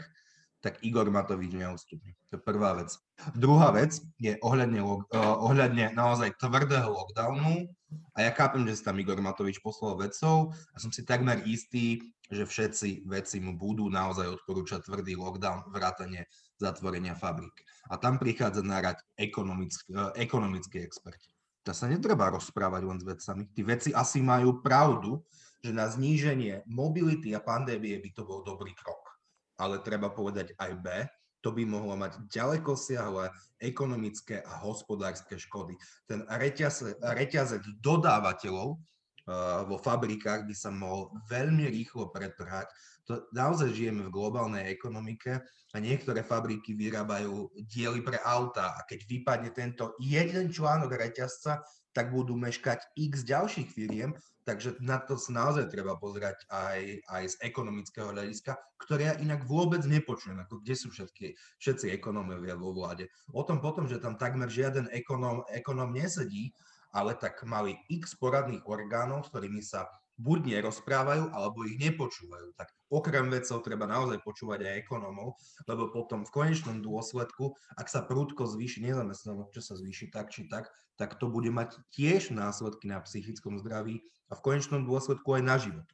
[0.62, 2.14] tak Igor Matovič neustupí.
[2.30, 2.94] To je prvá vec.
[3.34, 5.02] Druhá vec je ohľadne, uh,
[5.42, 7.66] ohľadne naozaj tvrdého lockdownu
[8.14, 11.98] a ja chápem, že sa tam Igor Matovič poslal vedcov a som si takmer istý,
[12.30, 16.30] že všetci veci mu budú naozaj odporúčať tvrdý lockdown, vrátanie
[16.62, 17.52] zatvorenia fabrik.
[17.90, 21.34] A tam prichádza nárať ekonomický, uh, ekonomický experti.
[21.66, 23.50] To sa netreba rozprávať len s vecami.
[23.50, 25.26] Tí veci asi majú pravdu,
[25.62, 29.01] že na zníženie mobility a pandémie by to bol dobrý krok
[29.62, 30.88] ale treba povedať aj B,
[31.42, 35.74] to by mohlo mať ďaleko siahle ekonomické a hospodárske škody.
[36.06, 42.70] Ten reťazec, dodávateľov uh, vo fabrikách by sa mohol veľmi rýchlo pretrhať.
[43.10, 45.42] To, naozaj žijeme v globálnej ekonomike
[45.74, 52.14] a niektoré fabriky vyrábajú diely pre auta a keď vypadne tento jeden článok reťazca, tak
[52.14, 57.34] budú meškať x ďalších firiem, takže na to sa naozaj treba pozerať aj, aj z
[57.46, 63.06] ekonomického hľadiska, ktoré ja inak vôbec nepočujem, ako kde sú všetky, všetci ekonómovia vo vláde.
[63.30, 66.50] O tom potom, že tam takmer žiaden ekonóm, ekonóm nesedí,
[66.92, 69.88] ale tak mali x poradných orgánov, s ktorými sa
[70.20, 72.52] buď nerozprávajú, alebo ich nepočúvajú.
[72.56, 75.36] Tak okrem vedcov treba naozaj počúvať aj ekonómov,
[75.68, 80.46] lebo potom v konečnom dôsledku, ak sa prúdko zvýši nezamestnanosť, čo sa zvýši tak či
[80.48, 80.68] tak,
[81.00, 85.56] tak to bude mať tiež následky na psychickom zdraví a v konečnom dôsledku aj na
[85.56, 85.88] život.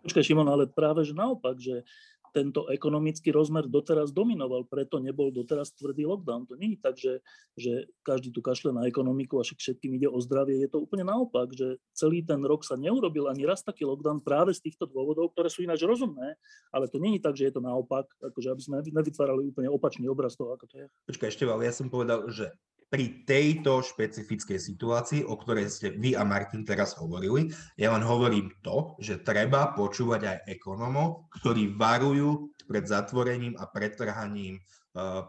[0.00, 1.84] Počkaj, Šimon, ale práve že naopak, že
[2.30, 6.46] tento ekonomický rozmer doteraz dominoval, preto nebol doteraz tvrdý lockdown.
[6.50, 7.14] To nie je tak, že,
[7.58, 10.58] že každý tu kašle na ekonomiku a všetkým ide o zdravie.
[10.62, 14.54] Je to úplne naopak, že celý ten rok sa neurobil ani raz taký lockdown práve
[14.54, 16.38] z týchto dôvodov, ktoré sú ináč rozumné,
[16.70, 20.06] ale to nie je tak, že je to naopak, akože aby sme nevytvárali úplne opačný
[20.06, 20.86] obraz toho, ako to je.
[21.10, 22.54] Počkaj, ešte ja som povedal, že
[22.90, 27.46] pri tejto špecifickej situácii, o ktorej ste vy a Martin teraz hovorili.
[27.78, 34.58] Ja len hovorím to, že treba počúvať aj ekonomov, ktorí varujú pred zatvorením a pretrhaním
[34.98, 35.22] uh,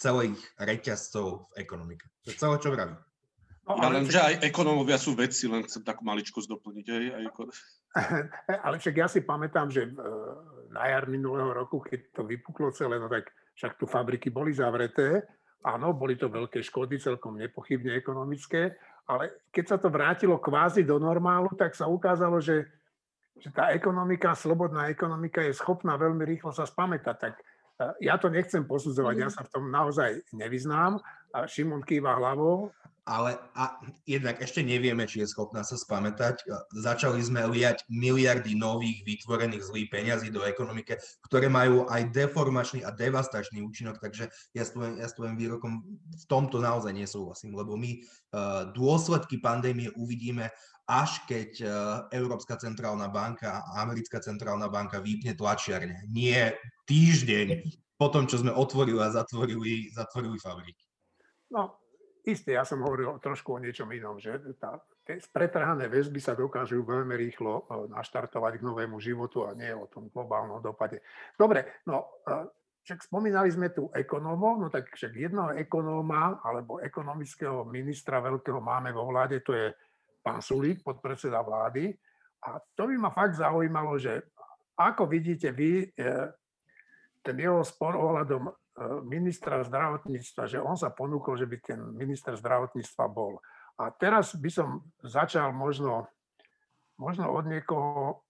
[0.00, 2.08] celých reťazcov v ekonomike.
[2.24, 2.96] To je celé, čo vravím.
[3.68, 6.86] No, ale ja len, že aj ekonómovia sú vedci, len chcem takú maličkosť doplniť.
[6.90, 7.24] Aj, aj...
[8.66, 9.90] Ale však ja si pamätám, že e,
[10.74, 15.22] na jar minulého roku, keď to vypuklo celé, no tak však tu fabriky boli zavreté
[15.60, 20.96] Áno, boli to veľké škody, celkom nepochybne ekonomické, ale keď sa to vrátilo kvázi do
[20.96, 22.64] normálu, tak sa ukázalo, že,
[23.36, 27.16] že tá ekonomika, slobodná ekonomika je schopná veľmi rýchlo sa spamätať.
[27.20, 27.34] Tak
[28.00, 31.00] ja to nechcem posudzovať, ja sa v tom naozaj nevyznám.
[31.30, 32.74] A Šimon kýva hlavou,
[33.10, 36.46] ale a jednak ešte nevieme, či je schopná sa spamätať.
[36.70, 40.94] Začali sme liať miliardy nových vytvorených zlých peňazí do ekonomike,
[41.26, 45.82] ktoré majú aj deformačný a devastačný účinok, takže ja s tvojim, ja s tvojim výrokom
[46.06, 50.52] v tomto naozaj nesúhlasím, lebo my uh, dôsledky pandémie uvidíme
[50.90, 51.70] až keď uh,
[52.10, 56.10] Európska centrálna banka a Americká centrálna banka vypne tlačiarne.
[56.10, 56.58] Nie
[56.90, 57.62] týždeň
[57.94, 60.82] po tom, čo sme otvorili a zatvorili, zatvorili fabriky.
[61.54, 61.80] No,
[62.20, 64.76] Isté, ja som hovoril trošku o niečom inom, že tá,
[65.08, 69.88] tie pretrhané väzby sa dokážu veľmi rýchlo e, naštartovať k novému životu a nie o
[69.88, 71.00] tom globálnom dopade.
[71.32, 72.44] Dobre, no e,
[72.84, 78.92] však spomínali sme tu ekonómov, no tak však jednoho ekonóma alebo ekonomického ministra veľkého máme
[78.92, 79.72] vo vláde, to je
[80.20, 81.92] pán Sulík, podpredseda vlády.
[82.46, 84.24] A to by ma fakt zaujímalo, že
[84.80, 86.06] ako vidíte vy e,
[87.20, 88.48] ten jeho spor ohľadom
[89.04, 93.36] ministra zdravotníctva, že on sa ponúkol, že by ten minister zdravotníctva bol.
[93.80, 96.08] A teraz by som začal možno,
[96.96, 98.24] možno od niekoho,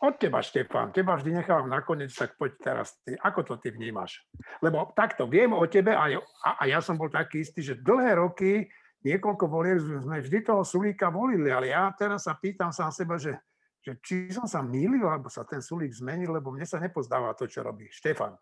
[0.00, 0.96] od teba, Štefán.
[0.96, 3.12] Teba vždy nechávam nakoniec, tak poď teraz ty.
[3.20, 4.24] Ako to ty vnímaš?
[4.64, 6.08] Lebo takto, viem o tebe a,
[6.56, 8.64] a ja som bol taký istý, že dlhé roky,
[9.04, 13.36] niekoľko volieb sme vždy toho Sulíka volili, ale ja teraz sa pýtam sám seba, že,
[13.80, 17.48] že či som sa mýlil, alebo sa ten Sulík zmenil, lebo mne sa nepozdáva to,
[17.48, 17.88] čo robí.
[17.88, 18.36] Štefan.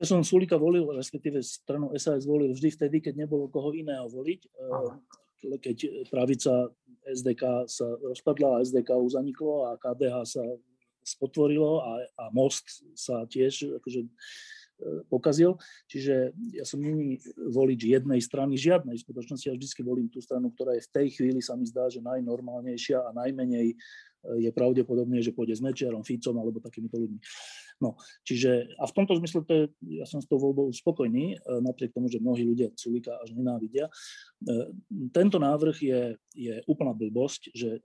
[0.00, 4.40] Ja som Sulika volil, respektíve stranu SAS volil vždy vtedy, keď nebolo koho iného voliť.
[4.72, 4.96] Aha.
[5.60, 6.72] Keď pravica
[7.04, 10.44] SDK sa rozpadla a SDK už zaniklo a KDH sa
[11.04, 14.08] spotvorilo a, a Most sa tiež akože, e,
[15.08, 15.56] pokazil.
[15.86, 19.46] Čiže ja som není volič jednej strany, žiadnej v skutočnosti.
[19.46, 23.04] Ja vždy volím tú stranu, ktorá je v tej chvíli sa mi zdá, že najnormálnejšia
[23.04, 23.76] a najmenej
[24.36, 27.20] je pravdepodobné, že pôjde s Mečiarom, Ficom alebo takýmito ľuďmi.
[27.80, 27.96] No,
[28.28, 29.64] čiže a v tomto zmysle to je,
[29.96, 33.88] ja som s tou voľbou spokojný, e, napriek tomu, že mnohí ľudia Sulika až nenávidia.
[33.88, 33.92] E,
[35.16, 36.00] tento návrh je,
[36.36, 37.80] je úplná blbosť, že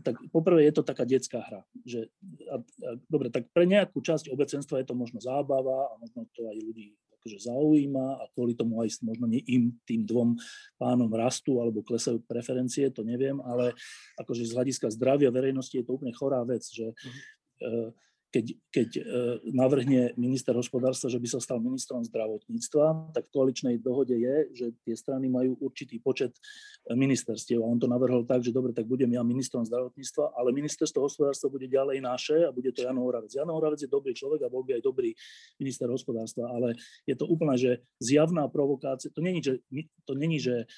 [0.00, 1.60] tak poprvé je to taká detská hra.
[1.84, 2.08] Že,
[2.48, 6.48] a, a, dobre, tak pre nejakú časť obecenstva je to možno zábava a možno to
[6.48, 10.40] aj ľudí akože zaujíma a kvôli tomu aj možno nie im, tým dvom
[10.80, 13.76] pánom rastú alebo klesajú preferencie, to neviem, ale
[14.16, 19.02] akože z hľadiska zdravia verejnosti je to úplne chorá vec, že mm-hmm keď, keď e,
[19.50, 24.66] navrhne minister hospodárstva, že by sa stal ministrom zdravotníctva, tak v koaličnej dohode je, že
[24.86, 26.38] tie strany majú určitý počet
[26.86, 27.58] e, ministerstiev.
[27.58, 31.50] A on to navrhol tak, že dobre, tak budem ja ministrom zdravotníctva, ale ministerstvo hospodárstva
[31.50, 33.34] bude ďalej naše a bude to Jano Horavec.
[33.34, 35.10] Jano Horavec je dobrý človek a bol by aj dobrý
[35.58, 36.78] minister hospodárstva, ale
[37.10, 39.58] je to úplne, že zjavná provokácia, to není, že,
[40.06, 40.70] to není, že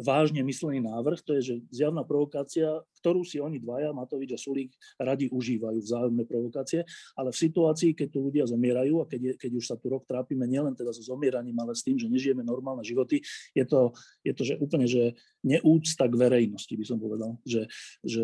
[0.00, 4.72] vážne myslený návrh, to je, že zjavná provokácia, ktorú si oni dvaja, Matovič a Sulík,
[4.96, 6.86] radi užívajú vzájomné provokácie,
[7.18, 10.48] ale v situácii, keď tu ľudia zomierajú a keď, keď už sa tu rok trápime
[10.48, 13.20] nielen teda so zomieraním, ale s tým, že nežijeme normálne životy,
[13.52, 13.92] je to,
[14.24, 15.12] je to že úplne že
[15.44, 17.36] neúcta k verejnosti, by som povedal.
[17.44, 17.68] Že,
[18.06, 18.22] že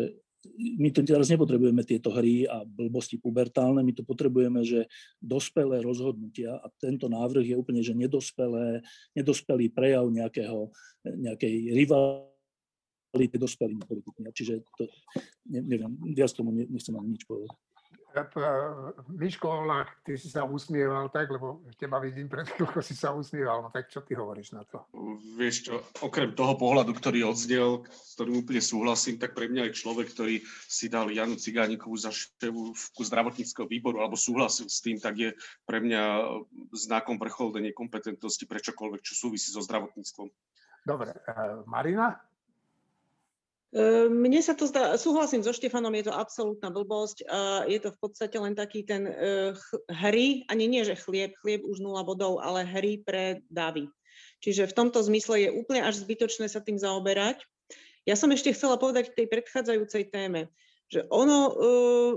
[0.57, 4.89] my tu teraz nepotrebujeme tieto hry a blbosti pubertálne, my tu potrebujeme, že
[5.21, 8.81] dospelé rozhodnutia a tento návrh je úplne, že nedospelé,
[9.13, 10.73] nedospelý prejav nejakého,
[11.05, 14.29] nejakej rivality dospelými politikmi.
[14.33, 14.89] Čiže to,
[15.47, 17.53] neviem, viac tomu nechcem ani nič povedať.
[19.09, 23.61] Miško Olach, ty si sa usmieval tak, lebo teba vidím pred chvíľkou si sa usmieval,
[23.61, 24.81] no tak čo ty hovoríš na to?
[25.37, 29.77] Vieš čo, okrem toho pohľadu, ktorý odznel, s ktorým úplne súhlasím, tak pre mňa je
[29.77, 35.13] človek, ktorý si dal Janu Cigánikovu za šéfu zdravotníckého výboru alebo súhlasil s tým, tak
[35.17, 35.29] je
[35.69, 36.33] pre mňa
[36.73, 40.27] znakom vrcholnej nekompetentnosti pre čokoľvek, čo súvisí so zdravotníctvom.
[40.85, 42.17] Dobre, eh, Marina?
[43.69, 47.21] Ehm, mne sa to zdá, súhlasím so Štefanom, je to absolútna blbosť.
[47.69, 49.53] Je to v podstate len taký ten eh,
[49.93, 53.85] hry, ani nie, že chlieb, chlieb už nula bodov, ale hry pre davy.
[54.41, 57.45] Čiže v tomto zmysle je úplne až zbytočné sa tým zaoberať.
[58.09, 60.49] Ja som ešte chcela povedať k tej predchádzajúcej téme,
[60.89, 62.13] že ono eh,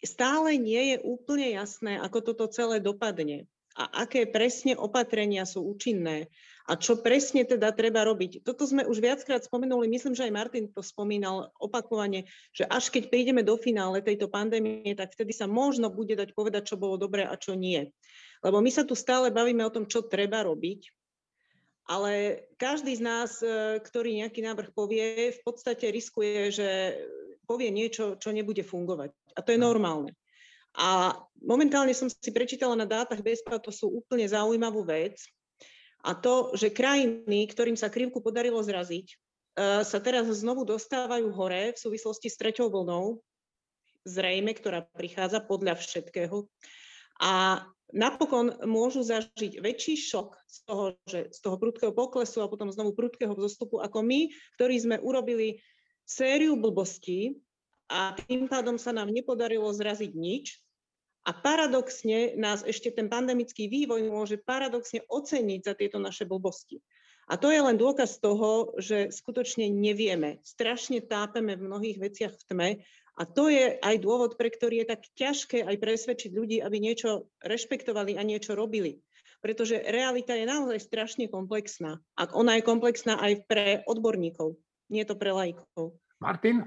[0.00, 3.44] stále nie je úplne jasné, ako toto celé dopadne
[3.76, 6.32] a aké presne opatrenia sú účinné
[6.66, 8.42] a čo presne teda treba robiť.
[8.42, 13.12] Toto sme už viackrát spomenuli, myslím, že aj Martin to spomínal opakovane, že až keď
[13.12, 17.22] prídeme do finále tejto pandémie, tak vtedy sa možno bude dať povedať, čo bolo dobré
[17.22, 17.94] a čo nie.
[18.42, 20.90] Lebo my sa tu stále bavíme o tom, čo treba robiť,
[21.86, 26.68] ale každý z nás, e, ktorý nejaký návrh povie, v podstate riskuje, že
[27.46, 29.14] povie niečo, čo nebude fungovať.
[29.38, 30.18] A to je normálne.
[30.76, 35.20] A momentálne som si prečítala na dátach BESPA, to sú úplne zaujímavú vec,
[36.06, 39.16] a to, že krajiny, ktorým sa krivku podarilo zraziť, e,
[39.82, 43.18] sa teraz znovu dostávajú hore v súvislosti s treťou vlnou,
[44.06, 46.46] zrejme, ktorá prichádza podľa všetkého.
[47.18, 52.70] A napokon môžu zažiť väčší šok z toho, že z toho prudkého poklesu a potom
[52.70, 55.58] znovu prudkého vzostupu ako my, ktorí sme urobili
[56.06, 57.34] sériu blbostí
[57.90, 60.62] a tým pádom sa nám nepodarilo zraziť nič,
[61.26, 66.78] a paradoxne nás ešte ten pandemický vývoj môže paradoxne oceniť za tieto naše blbosti.
[67.26, 70.38] A to je len dôkaz toho, že skutočne nevieme.
[70.46, 72.68] Strašne tápeme v mnohých veciach v tme
[73.18, 77.26] a to je aj dôvod, pre ktorý je tak ťažké aj presvedčiť ľudí, aby niečo
[77.42, 79.02] rešpektovali a niečo robili.
[79.42, 81.98] Pretože realita je naozaj strašne komplexná.
[82.14, 84.54] A ona je komplexná aj pre odborníkov,
[84.94, 85.98] nie to pre lajkov.
[86.22, 86.62] Martin?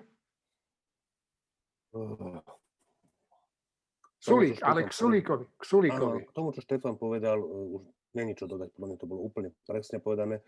[4.20, 5.46] Sulík, ale k Sulíkovi.
[5.56, 6.20] K Sulíkovi.
[6.24, 7.88] Áno, k tomu, čo Štefan povedal, už
[8.20, 10.44] není čo dodať, podľa mňa to bolo úplne presne povedané.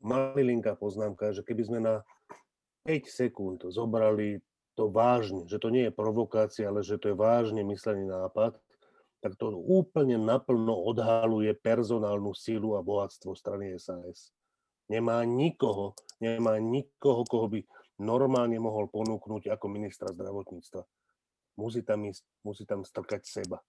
[0.00, 1.94] Malilinká poznámka, že keby sme na
[2.88, 4.40] 5 sekúnd zobrali
[4.74, 8.56] to vážne, že to nie je provokácia, ale že to je vážne myslený nápad,
[9.22, 14.34] tak to úplne naplno odhaluje personálnu sílu a bohatstvo strany SAS.
[14.90, 17.60] Nemá nikoho, nemá nikoho, koho by
[18.02, 20.82] normálne mohol ponúknuť ako ministra zdravotníctva.
[21.56, 23.60] Musí tam, ísť, musí tam strkať seba.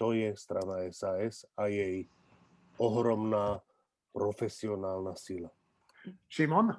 [0.00, 2.08] To je strana SAS a jej
[2.80, 3.60] ohromná
[4.10, 5.52] profesionálna sila.
[6.26, 6.72] Šimon?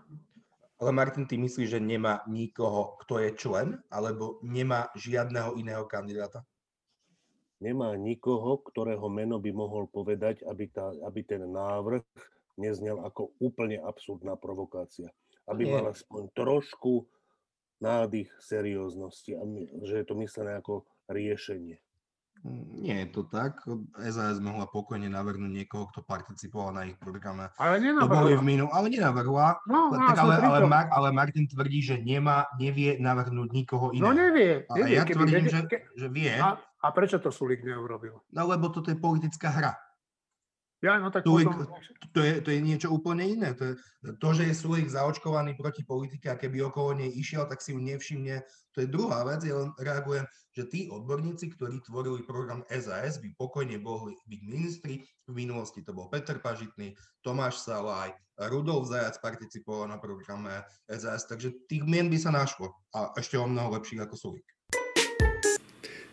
[0.82, 6.42] Ale Martin, ty myslíš, že nemá nikoho, kto je člen, alebo nemá žiadneho iného kandidáta?
[7.62, 12.02] Nemá nikoho, ktorého meno by mohol povedať, aby, tá, aby ten návrh
[12.58, 15.14] neznel ako úplne absurdná provokácia.
[15.46, 15.72] Aby Nie.
[15.78, 17.06] mal aspoň trošku
[17.82, 19.42] nádych serióznosti a
[19.84, 21.82] že je to myslené ako riešenie.
[22.74, 23.62] Nie je to tak.
[24.10, 27.54] SAS mohla pokojne navrhnúť niekoho, kto participoval na ich programe.
[27.62, 28.34] Ale nenavrhla.
[28.34, 29.62] v minu, ale nenavrhla.
[29.70, 34.10] No, tak ale, ale, Mar, ale Martin tvrdí, že nemá, nevie navrhnúť nikoho iného.
[34.10, 34.66] No nevie.
[34.66, 35.62] A nevie, ja tvrdím, nevie, že,
[35.94, 36.34] že vie.
[36.34, 38.18] A, a prečo to Sulik neurobil?
[38.34, 39.78] No lebo toto je politická hra.
[40.82, 41.70] Ja, no tak to, potom...
[42.10, 43.54] to, je, to je niečo úplne iné.
[43.54, 43.74] To, je,
[44.18, 47.78] to že je Sulik zaočkovaný proti politike a keby okolo nej išiel, tak si ju
[47.78, 48.42] nevšimne.
[48.74, 49.46] To je druhá vec.
[49.46, 50.26] Ja len reagujem,
[50.58, 55.06] že tí odborníci, ktorí tvorili program SAS, by pokojne mohli byť ministri.
[55.30, 58.18] V minulosti to bol Peter Pažitný, Tomáš Salaj,
[58.50, 62.74] Rudolf Zajac participoval na programe SAS, takže tých mien by sa našlo.
[62.98, 64.48] A ešte o mnoho lepších ako Sulik.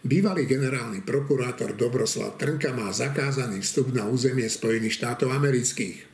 [0.06, 6.06] Bývalý generálny prokurátor Dobroslav Trnka má zakázaný vstup na územie Spojených štátov amerických.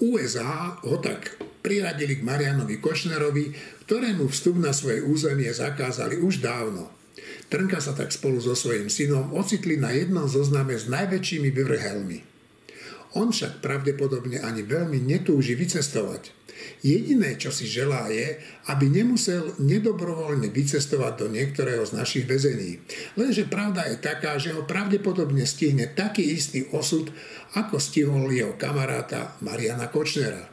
[0.00, 3.52] USA ho tak priradili k Marianovi Košnerovi,
[3.84, 6.88] ktorému vstup na svoje územie zakázali už dávno.
[7.52, 12.29] Trnka sa tak spolu so svojím synom ocitli na jednom zozname s najväčšími vyvrhelmi.
[13.18, 16.30] On však pravdepodobne ani veľmi netúži vycestovať.
[16.84, 18.38] Jediné, čo si želá, je,
[18.68, 22.78] aby nemusel nedobrovoľne vycestovať do niektorého z našich väzení.
[23.16, 27.10] Lenže pravda je taká, že ho pravdepodobne stihne taký istý osud,
[27.56, 30.46] ako stihol jeho kamaráta Mariana Kočnera.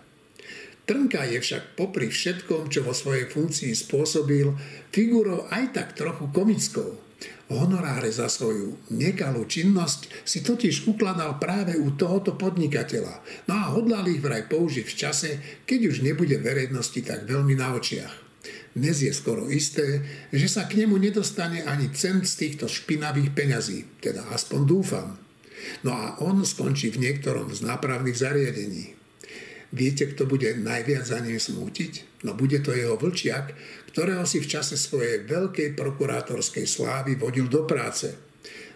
[0.87, 4.55] Trnka je však popri všetkom, čo vo svojej funkcii spôsobil,
[4.95, 6.95] figurou aj tak trochu komickou–
[7.47, 13.47] Honoráre za svoju nekalú činnosť si totiž ukladal práve u tohoto podnikateľa.
[13.47, 15.29] No a hodlal ich vraj použiť v čase,
[15.63, 18.27] keď už nebude verejnosti tak veľmi na očiach.
[18.75, 24.03] Dnes je skoro isté, že sa k nemu nedostane ani cent z týchto špinavých peňazí,
[24.03, 25.15] teda aspoň dúfam.
[25.87, 28.93] No a on skončí v niektorom z nápravných zariadení.
[29.71, 32.23] Viete, kto bude najviac za ním smútiť?
[32.23, 33.51] No bude to jeho vlčiak,
[33.97, 38.13] ktorého si v čase svojej veľkej prokurátorskej slávy vodil do práce.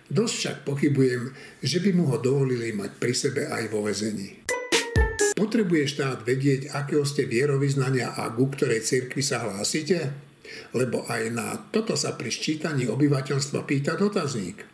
[0.09, 1.30] Dosť však pochybujem,
[1.61, 4.41] že by mu ho dovolili mať pri sebe aj vo vezení.
[5.38, 10.09] Potrebuje štát vedieť, akého ste vierovýznania a ku ktorej cirkvi sa hlásite?
[10.74, 14.65] Lebo aj na toto sa pri ščítaní obyvateľstva pýta dotazník.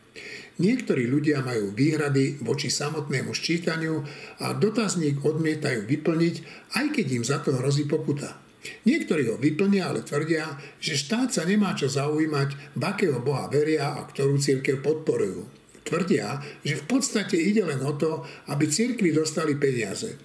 [0.63, 3.99] Niektorí ľudia majú výhrady voči samotnému ščítaniu
[4.39, 6.35] a dotazník odmietajú vyplniť,
[6.79, 8.46] aj keď im za to hrozí pokuta.
[8.86, 13.95] Niektorí ho vyplnia, ale tvrdia, že štát sa nemá čo zaujímať, v akého boha veria
[13.95, 15.47] a ktorú církev podporujú.
[15.88, 20.20] Tvrdia, že v podstate ide len o to, aby církvy dostali peniaze.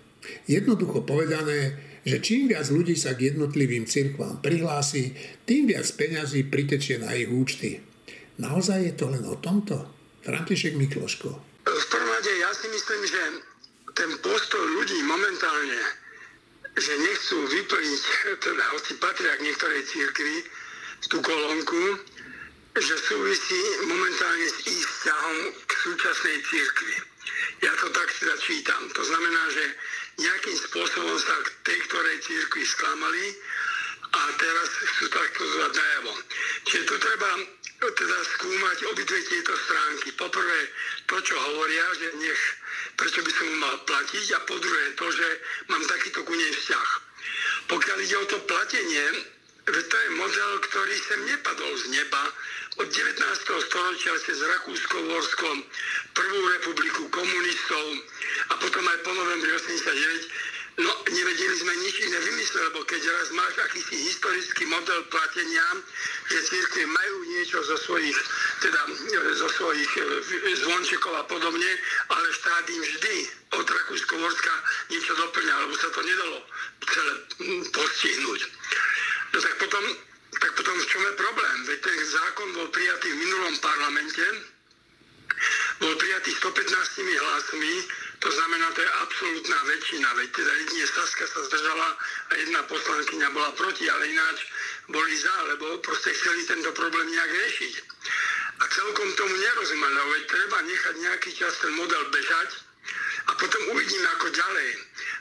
[0.50, 5.14] Jednoducho povedané, že čím viac ľudí sa k jednotlivým cirkvám prihlási,
[5.46, 7.78] tým viac peňazí pritečie na ich účty.
[8.42, 9.86] Naozaj je to len o tomto?
[10.26, 11.30] František Mikloško.
[11.62, 13.22] V prvom rade ja si myslím, že
[13.94, 15.78] ten postoj ľudí momentálne,
[16.76, 18.02] že nechcú vyplniť,
[18.46, 20.36] teda hoci patria k niektorej církvi,
[21.10, 21.82] tú kolónku,
[22.72, 26.94] že súvisí momentálne s ich vzťahom k súčasnej církvi.
[27.60, 28.82] Ja to tak teda čítam.
[28.96, 29.64] To znamená, že
[30.18, 33.24] nejakým spôsobom sa k tej ktorej církvi sklamali
[34.12, 36.12] a teraz chcú takto zvať najavo.
[36.68, 37.30] Čiže tu treba
[37.82, 40.08] teda skúmať obidve tieto stránky.
[40.14, 40.60] Poprvé
[41.10, 42.42] to, čo hovoria, že nech,
[42.96, 45.28] prečo by som mu mal platiť a po druhé to, že
[45.68, 46.88] mám takýto ku nej vzťah.
[47.70, 49.06] Pokiaľ ide o to platenie,
[49.62, 52.22] to je model, ktorý sem nepadol z neba.
[52.80, 53.68] Od 19.
[53.68, 55.48] storočia cez Rakúsko-Vorsko,
[56.16, 57.84] Prvú republiku komunistov
[58.48, 63.28] a potom aj po novembri 89 No, nevedeli sme nič iné vymyslieť, lebo keď raz
[63.36, 65.66] máš akýsi historický model platenia,
[66.32, 68.16] že církve majú niečo zo svojich,
[68.64, 68.80] teda
[69.36, 70.02] zo svojich e,
[70.64, 71.68] zvončekov a podobne,
[72.08, 73.16] ale štát im vždy
[73.52, 74.54] od Rakúsko-Vorska
[74.88, 76.40] niečo doplňa, lebo sa to nedalo
[76.88, 77.14] celé
[77.68, 78.40] postihnúť.
[79.36, 79.84] No tak potom,
[80.40, 81.56] tak potom v čom je problém?
[81.68, 84.24] Veď ten zákon bol prijatý v minulom parlamente,
[85.84, 86.48] bol prijatý 115
[86.96, 87.74] hlasmi,
[88.22, 91.88] to znamená, to je absolútna väčšina, veď teda jedine Saska sa zdržala
[92.30, 94.46] a jedna poslankyňa bola proti, ale ináč
[94.86, 97.74] boli za, lebo proste chceli tento problém nejak riešiť.
[98.62, 102.50] A celkom tomu nerozumiem, lebo veď treba nechať nejaký čas ten model bežať
[103.26, 104.68] a potom uvidíme ako ďalej.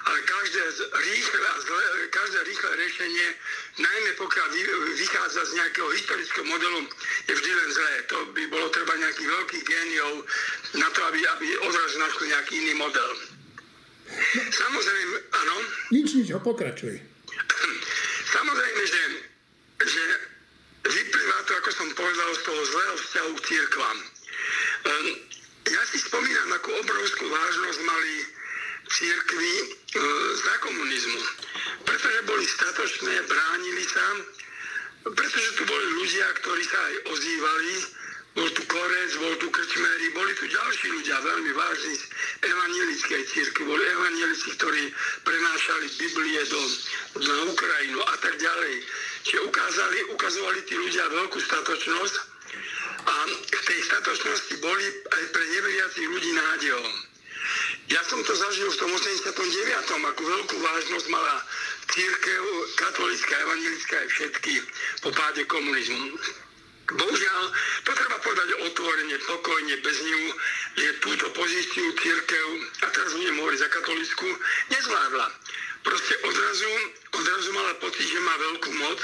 [0.01, 0.61] Ale každé
[0.97, 3.27] rýchle, a zle, každé rýchle riešenie,
[3.77, 4.47] najmä pokiaľ
[4.97, 6.79] vychádza z nejakého historického modelu,
[7.29, 7.93] je vždy len zlé.
[8.09, 10.13] To by bolo treba nejakých veľkých géniov
[10.81, 13.11] na to, aby, aby odrazu našli nejaký iný model.
[14.51, 15.55] Samozrejme, áno.
[15.93, 16.97] Nič, nič, ho pokračuj.
[18.31, 19.03] Samozrejme, že,
[19.85, 20.03] že
[20.81, 23.97] vyplýva to, ako som povedal, z toho zlého vzťahu k církvam.
[24.81, 25.07] Um,
[25.69, 28.13] ja si spomínam, akú obrovskú vážnosť mali
[28.91, 29.53] církvy
[29.99, 31.21] za komunizmu.
[31.83, 34.05] Pretože boli statočné, bránili sa,
[35.11, 37.73] pretože tu boli ľudia, ktorí sa aj ozývali,
[38.31, 42.03] bol tu Korec, bol tu Krčmery, boli tu ďalší ľudia, veľmi vážni z
[42.47, 44.83] evangelickej círky, boli evangelici, ktorí
[45.27, 46.61] prenášali Biblie do,
[47.27, 48.73] na Ukrajinu a tak ďalej.
[49.27, 52.15] Čiže ukázali, ukazovali tí ľudia veľkú statočnosť
[53.03, 57.10] a v tej statočnosti boli aj pre neveriacich ľudí nádejom.
[57.89, 59.25] Ja som to zažil v tom 89.
[60.05, 61.35] akú veľkú vážnosť mala
[61.91, 62.43] církev,
[62.77, 64.53] katolická, evangelická aj všetky
[65.01, 66.19] po páde komunizmu.
[66.91, 67.41] Bohužiaľ,
[67.87, 70.23] to treba povedať otvorene, pokojne, bez ňu,
[70.75, 72.45] že túto pozíciu církev,
[72.83, 74.27] a teraz budem hovoriť za katolickú,
[74.75, 75.27] nezvládla.
[75.81, 76.71] Proste odrazu,
[77.17, 78.99] odrazu mala pocit, že má veľkú moc,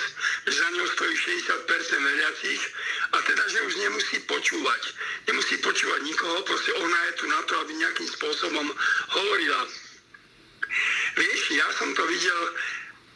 [0.45, 2.61] že za ňou stojí 60% veriacich
[3.11, 4.82] a teda, že už nemusí počúvať.
[5.25, 8.67] Nemusí počúvať nikoho, proste ona je tu na to, aby nejakým spôsobom
[9.09, 9.61] hovorila.
[11.17, 12.41] Vieš, ja som to videl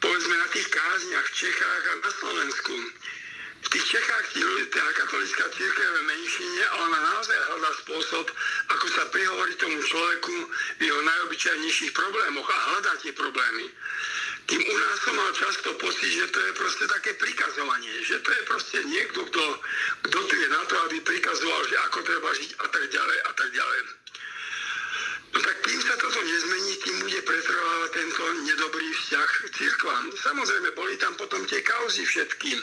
[0.01, 2.73] povedzme na tých kázniach v Čechách a na Slovensku
[3.61, 8.25] v tých Čechách tí ľudia, tá katolická církev je menšine a ona naozaj hľadá spôsob,
[8.73, 10.35] ako sa prihovoriť tomu človeku
[10.77, 13.65] v jeho najobyčajnejších problémoch a hľadá tie problémy.
[14.49, 18.29] Tým u nás som mal často pocit, že to je proste také prikazovanie, že to
[18.33, 19.43] je proste niekto, kto,
[20.09, 23.31] kto tu je na to, aby prikazoval, že ako treba žiť a tak ďalej a
[23.37, 23.81] tak ďalej.
[25.31, 30.05] No tak kým sa toto nezmení, tým bude pretrvávať tento nedobrý vzťah k církvám.
[30.19, 32.59] Samozrejme, boli tam potom tie kauzy všetkým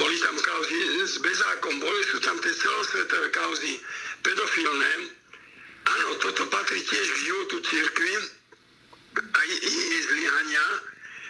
[0.00, 3.76] boli tam kauzy s bezákom, boli sú tam tie celosvetové kauzy
[4.24, 4.92] pedofilné.
[5.86, 8.12] Áno, toto patrí tiež k životu církvy,
[9.16, 10.64] aj jej zlyhania.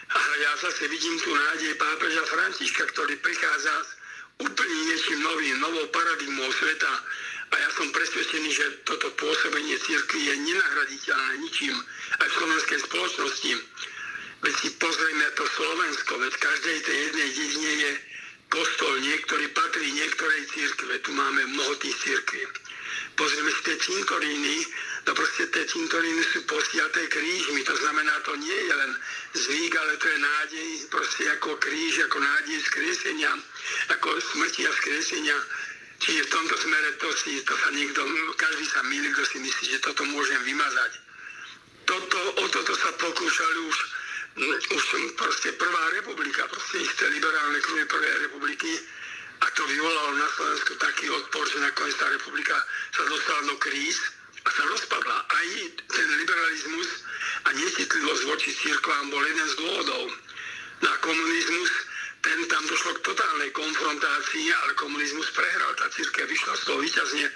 [0.07, 3.91] Ale ja zase vidím tu nádej pápeža Františka, ktorý prichádza s
[4.39, 6.93] úplne niečím novým, novou paradigmou sveta.
[7.47, 11.75] A ja som presvedčený, že toto pôsobenie církvy je nenahraditeľné ničím
[12.23, 13.53] aj v slovenskej spoločnosti.
[14.47, 17.91] Veď si pozrieme to Slovensko, veď každej tej jednej dedine je
[18.49, 22.43] kostol, niektorý patrí niektorej církve, tu máme mnoho tých církví.
[23.17, 24.57] Pozrieme si tie cintoríny,
[25.09, 28.93] to proste tie cintoríny sú postiaté krížmi, to znamená, to nie je len
[29.33, 33.33] zvyk, ale to je nádej, proste ako kríž, ako nádej skresenia,
[33.89, 35.39] ako smrti a skresenia.
[35.97, 38.05] Čiže v tomto smere to, si, to sa niekto,
[38.37, 40.93] každý sa milí, kto si myslí, že toto môžem vymazať.
[41.89, 43.77] Toto, o toto sa pokúšali už
[44.37, 44.83] už
[45.17, 48.73] proste prvá republika, proste isté liberálne kruhy prvej republiky
[49.41, 52.57] a to vyvolalo na Slovensku taký odpor, že nakoniec tá republika
[52.93, 53.97] sa dostala do kríz
[54.45, 55.17] a sa rozpadla.
[55.25, 55.49] Aj
[55.89, 56.89] ten liberalizmus
[57.45, 60.05] a necitlivosť voči církvám bol jeden z dôvodov.
[60.85, 61.71] Na komunizmus
[62.21, 67.27] ten tam došlo k totálnej konfrontácii, ale komunizmus prehral, tá církev vyšla z toho výťazne.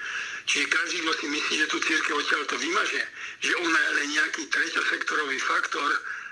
[0.51, 3.03] Čiže každý, kto si myslí, že tú církev odtiaľ to vymaže,
[3.39, 5.91] že ona je len nejaký treťosektorový faktor,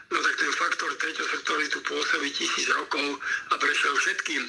[0.09, 4.43] no tak ten faktor sektory tu pôsobí tisíc rokov a prešiel všetkým.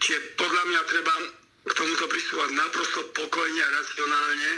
[0.00, 1.14] Čiže podľa mňa treba
[1.66, 4.52] k tomuto pristúvať naprosto pokojne a racionálne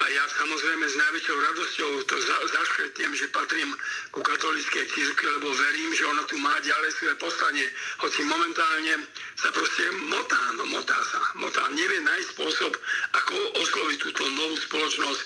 [0.00, 3.68] a ja samozrejme s najväčšou radosťou to za, zaškretiem, že patrím
[4.16, 7.68] ku katolíckej církvi, lebo verím, že ona tu má ďalej svoje poslanie.
[8.00, 9.04] Hoci momentálne
[9.36, 11.68] sa proste motá, no motá sa, motá.
[11.76, 12.72] Nevie nájsť spôsob,
[13.12, 15.20] ako osloviť túto novú spoločnosť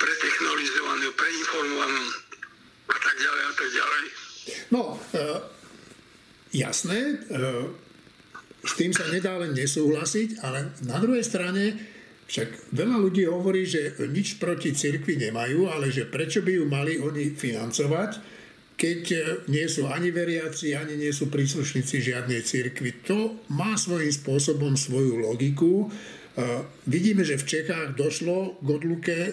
[0.00, 2.04] pretechnologizovanú, preinformovanú
[2.90, 4.02] a tak ďalej a tak ďalej.
[4.74, 5.22] No, e,
[6.58, 7.16] jasné, e,
[8.66, 11.78] s tým sa nedá len nesúhlasiť, ale na druhej strane
[12.30, 17.00] však veľa ľudí hovorí, že nič proti cirkvi nemajú, ale že prečo by ju mali
[17.02, 18.10] oni financovať,
[18.78, 19.02] keď
[19.50, 23.04] nie sú ani veriaci, ani nie sú príslušníci žiadnej cirkvi.
[23.10, 25.92] To má svojím spôsobom svoju logiku
[26.86, 29.32] Vidíme, že v Čechách došlo k odluke e,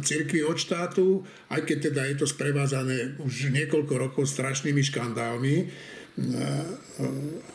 [0.00, 5.64] cirkvi od štátu, aj keď teda je to sprevádzané už niekoľko rokov strašnými škandálmi e,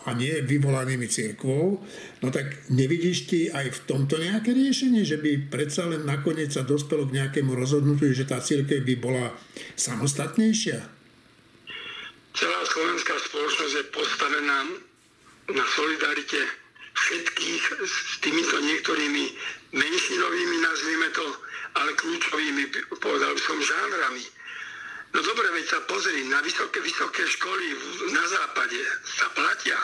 [0.06, 1.82] a nie vyvolanými cirkvou,
[2.22, 6.66] no tak nevidíš ty aj v tomto nejaké riešenie, že by predsa len nakoniec sa
[6.66, 9.34] dospelo k nejakému rozhodnutiu, že tá církev by bola
[9.78, 10.80] samostatnejšia?
[12.34, 14.58] Celá slovenská spoločnosť je postavená
[15.54, 16.63] na solidarite
[16.94, 19.26] všetkých s týmito niektorými
[19.74, 21.28] menšinovými, nazvime to,
[21.74, 22.64] ale kľúčovými,
[23.02, 24.26] povedal som, žánrami.
[25.14, 27.66] No dobre, veď sa pozri, na vysoké, vysoké školy
[28.14, 29.78] na západe sa platia.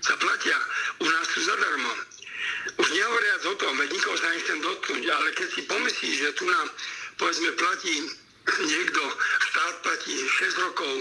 [0.00, 0.56] Sa platia.
[1.00, 1.92] U nás sú zadarmo.
[2.80, 6.48] Už nehovoriac o tom, veď nikoho sa nechcem dotknúť, ale keď si pomyslíš, že tu
[6.48, 6.66] nám,
[7.20, 7.94] povedzme, platí
[8.64, 9.02] niekto,
[9.52, 10.94] štát platí 6 rokov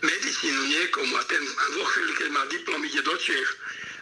[0.00, 1.42] medicínu niekomu a ten
[1.74, 3.50] vo chvíli, keď má diplom, ide do Čech,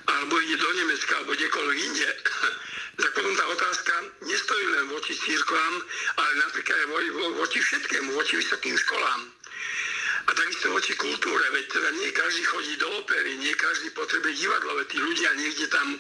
[0.09, 2.11] alebo ide do Nemecka, alebo kdekoľvek inde,
[3.19, 3.93] potom tá otázka
[4.25, 5.75] nestojí len voči církvám,
[6.17, 6.87] ale napríklad aj
[7.35, 9.21] voči všetkému, voči vysokým školám.
[10.29, 14.77] A takisto voči kultúre, veď teda nie každý chodí do opery, nie každý potrebuje divadlo,
[14.77, 15.99] veď tí ľudia niekde tam e,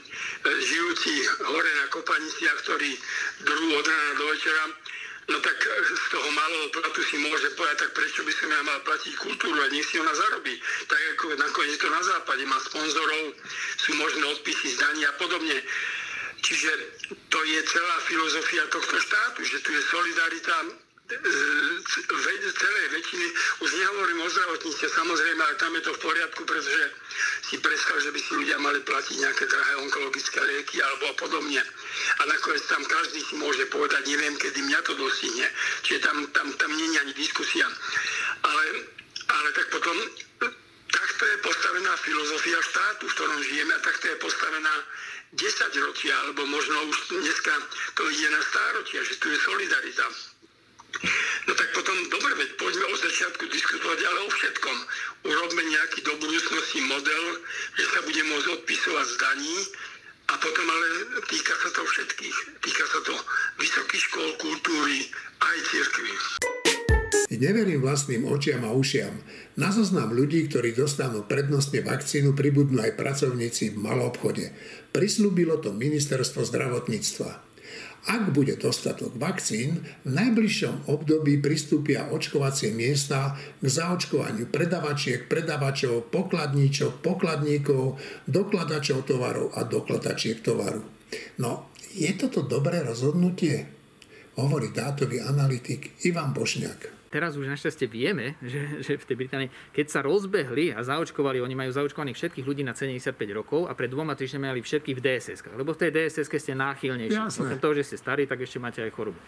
[0.63, 1.13] žijúci
[1.49, 2.91] hore na kopaniciach, ktorí
[3.45, 4.65] druhú od rána do večera
[5.29, 8.63] No tak e, z toho malého platu si môže povedať, tak prečo by som ja
[8.65, 10.57] mal platiť kultúru a nech si ona zarobí.
[10.89, 13.37] Tak ako nakoniec to na západe má sponzorov,
[13.77, 15.61] sú možné odpisy zdaní a podobne.
[16.41, 16.71] Čiže
[17.29, 20.88] to je celá filozofia tohto štátu, že tu je solidarita
[22.59, 23.27] celej väčšiny,
[23.65, 26.85] už nehovorím o zdravotníctve, samozrejme, ale tam je to v poriadku, pretože
[27.49, 31.63] si predstav, že by si ľudia mali platiť nejaké drahé onkologické lieky alebo podobne.
[32.19, 35.47] A nakoniec tam každý si môže povedať, neviem, kedy mňa to dostihne.
[35.87, 37.67] Čiže tam, tam, tam nie je ani diskusia.
[38.45, 38.65] Ale,
[39.33, 39.97] ale tak potom
[40.89, 44.75] takto je postavená filozofia štátu, v ktorom žijeme a takto je postavená
[45.37, 47.53] 10 ročia, alebo možno už dneska
[47.97, 50.05] to ide na stáročia, že tu je solidarita.
[51.47, 54.77] No tak potom, dobre, veď poďme od začiatku diskutovať, ale o všetkom.
[55.29, 57.25] Urobme nejaký do budúcnosti model,
[57.77, 59.57] že sa bude môcť odpisovať z daní
[60.29, 60.89] a potom ale
[61.29, 62.37] týka sa to všetkých.
[62.61, 63.15] Týka sa to
[63.61, 65.09] vysokých škôl, kultúry,
[65.41, 66.15] aj cirkvi.
[67.39, 69.15] Neverím vlastným očiam a ušiam.
[69.55, 74.51] Na zoznam ľudí, ktorí dostanú prednostne vakcínu, pribudnú aj pracovníci v malobchode.
[74.91, 77.31] Prislúbilo to ministerstvo zdravotníctva.
[78.07, 87.03] Ak bude dostatok vakcín, v najbližšom období pristúpia očkovacie miesta k zaočkovaniu predavačiek, predavačov, pokladníčov,
[87.03, 87.99] pokladníkov,
[88.31, 90.85] dokladačov tovarov a dokladačiek tovaru.
[91.43, 93.67] No, je toto dobré rozhodnutie?
[94.39, 99.87] Hovorí dátový analytik Ivan Bošňák teraz už našťastie vieme, že, že v tej Británii, keď
[99.89, 104.15] sa rozbehli a zaočkovali, oni majú zaočkovaných všetkých ľudí na 75 rokov a pred dvoma
[104.15, 105.39] týždňami mali všetkých v DSS.
[105.57, 107.19] Lebo v tej DSS ste náchylnejší.
[107.19, 109.19] Okrem toho, že ste starí, tak ešte máte aj chorobu.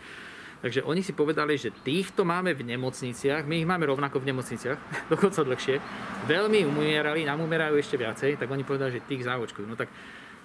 [0.61, 4.79] Takže oni si povedali, že týchto máme v nemocniciach, my ich máme rovnako v nemocniciach,
[5.13, 5.81] dokonca dlhšie.
[6.29, 9.65] Veľmi umierali, nám umierajú ešte viacej, tak oni povedali, že tých zaočkujú.
[9.65, 9.89] No tak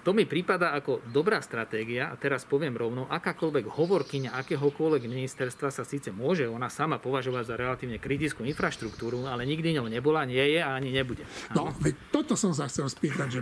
[0.06, 5.82] to mi prípada ako dobrá stratégia a teraz poviem rovno, akákoľvek hovorkyňa akéhokoľvek ministerstva sa
[5.82, 10.62] síce môže ona sama považovať za relatívne kritickú infraštruktúru, ale nikdy ňou nebola, nie je
[10.62, 11.26] a ani nebude.
[11.58, 11.74] No,
[12.14, 13.40] toto som sa chcel spýtať, že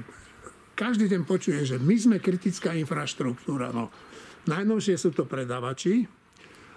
[0.72, 3.68] každý deň počuje, že my sme kritická infraštruktúra.
[3.68, 3.92] No,
[4.48, 6.08] najnovšie sú to predavači,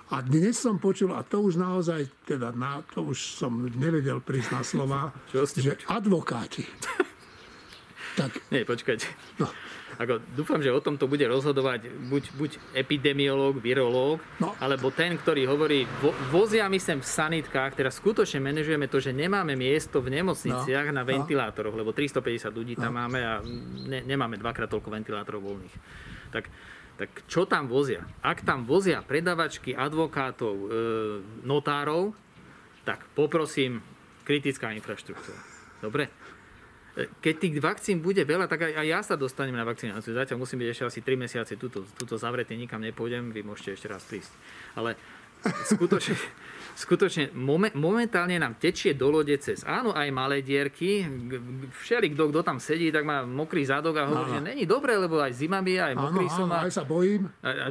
[0.07, 4.49] a dnes som počul, a to už naozaj, teda na, to už som nevedel prísť
[4.55, 6.63] na slova, že advokáti.
[8.19, 8.39] tak.
[8.47, 9.03] Nie, počkajte.
[9.43, 9.51] No.
[9.97, 14.53] Ako, dúfam, že o tom to bude rozhodovať buď, buď epidemiológ, virológ, no.
[14.61, 19.09] alebo ten, ktorý hovorí, vo, vozia my sem v sanitkách, teraz skutočne manažujeme to, že
[19.09, 21.01] nemáme miesto v nemocniciach no.
[21.01, 21.09] na no.
[21.09, 23.01] ventilátoroch, lebo 350 ľudí tam no.
[23.01, 23.41] máme a
[23.89, 25.75] ne, nemáme dvakrát toľko ventilátorov voľných.
[26.29, 26.45] Tak,
[27.01, 28.05] tak čo tam vozia?
[28.21, 30.67] Ak tam vozia predavačky, advokátov, e,
[31.41, 32.13] notárov,
[32.85, 33.81] tak poprosím,
[34.21, 35.41] kritická infraštruktúra.
[35.81, 36.09] Dobre?
[36.97, 40.17] Keď tých vakcín bude veľa, tak aj, aj ja sa dostanem na vakcináciu.
[40.17, 43.87] Zatiaľ musím byť ešte asi 3 mesiace tuto, tuto zavretý, nikam nepôjdem, vy môžete ešte
[43.87, 44.33] raz prísť.
[44.73, 44.97] Ale
[45.45, 46.17] skutočne,
[46.89, 47.29] skutočne
[47.77, 51.05] momentálne nám tečie do lode cez, áno, aj malé dierky.
[51.85, 55.21] Všeli, kto, kto tam sedí, tak má mokrý zadok a hovorí, že není dobré, lebo
[55.21, 56.47] aj zima je, aj mokrý áno, som.
[56.49, 57.29] Áno, aj sa bojím.
[57.45, 57.67] A, a,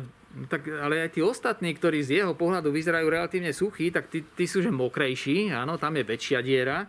[0.47, 4.47] tak, ale aj tí ostatní, ktorí z jeho pohľadu vyzerajú relatívne suchí, tak tí, tí
[4.47, 6.87] sú že mokrejší, áno, tam je väčšia diera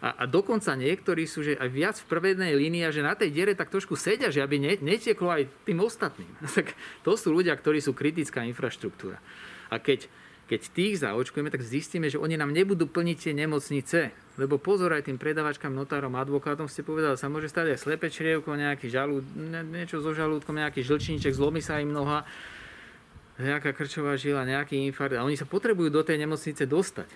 [0.00, 3.36] a, a dokonca niektorí sú že aj viac v prvej línii a že na tej
[3.36, 6.32] diere tak trošku sedia, že aby ne, netieklo aj tým ostatným.
[6.56, 6.72] Tak
[7.04, 9.20] to sú ľudia, ktorí sú kritická infraštruktúra.
[9.68, 10.08] A keď,
[10.48, 13.98] keď tých zaočkujeme, tak zistíme, že oni nám nebudú plniť tie nemocnice.
[14.40, 18.56] Lebo pozor aj tým predavačkám, notárom, advokátom ste povedali, sa môže stať aj slepe črievko,
[18.56, 19.22] nejaký žalúd,
[19.68, 22.24] niečo so žalúdkom, nejaký žlčníček, zlomí sa im noha,
[23.36, 27.08] nejaká krčová žila, nejaký infarkt a oni sa potrebujú do tej nemocnice dostať.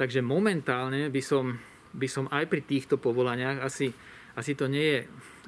[0.00, 1.60] Takže momentálne by som
[1.92, 3.92] by som aj pri týchto povolaniach asi,
[4.36, 5.00] asi to nie je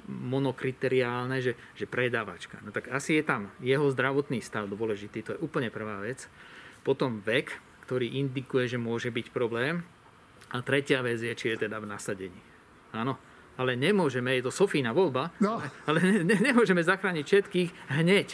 [0.08, 2.60] monokriteriálne, že, že predávačka.
[2.60, 6.28] No tak asi je tam jeho zdravotný stav dôležitý, to je úplne prvá vec.
[6.84, 7.48] Potom vek,
[7.88, 9.80] ktorý indikuje, že môže byť problém.
[10.52, 12.40] A tretia vec je, či je teda v nasadení.
[12.94, 13.18] Áno,
[13.58, 15.58] ale nemôžeme, je to Sofína voľba, no.
[15.88, 18.28] ale ne, ne, nemôžeme zachrániť všetkých hneď.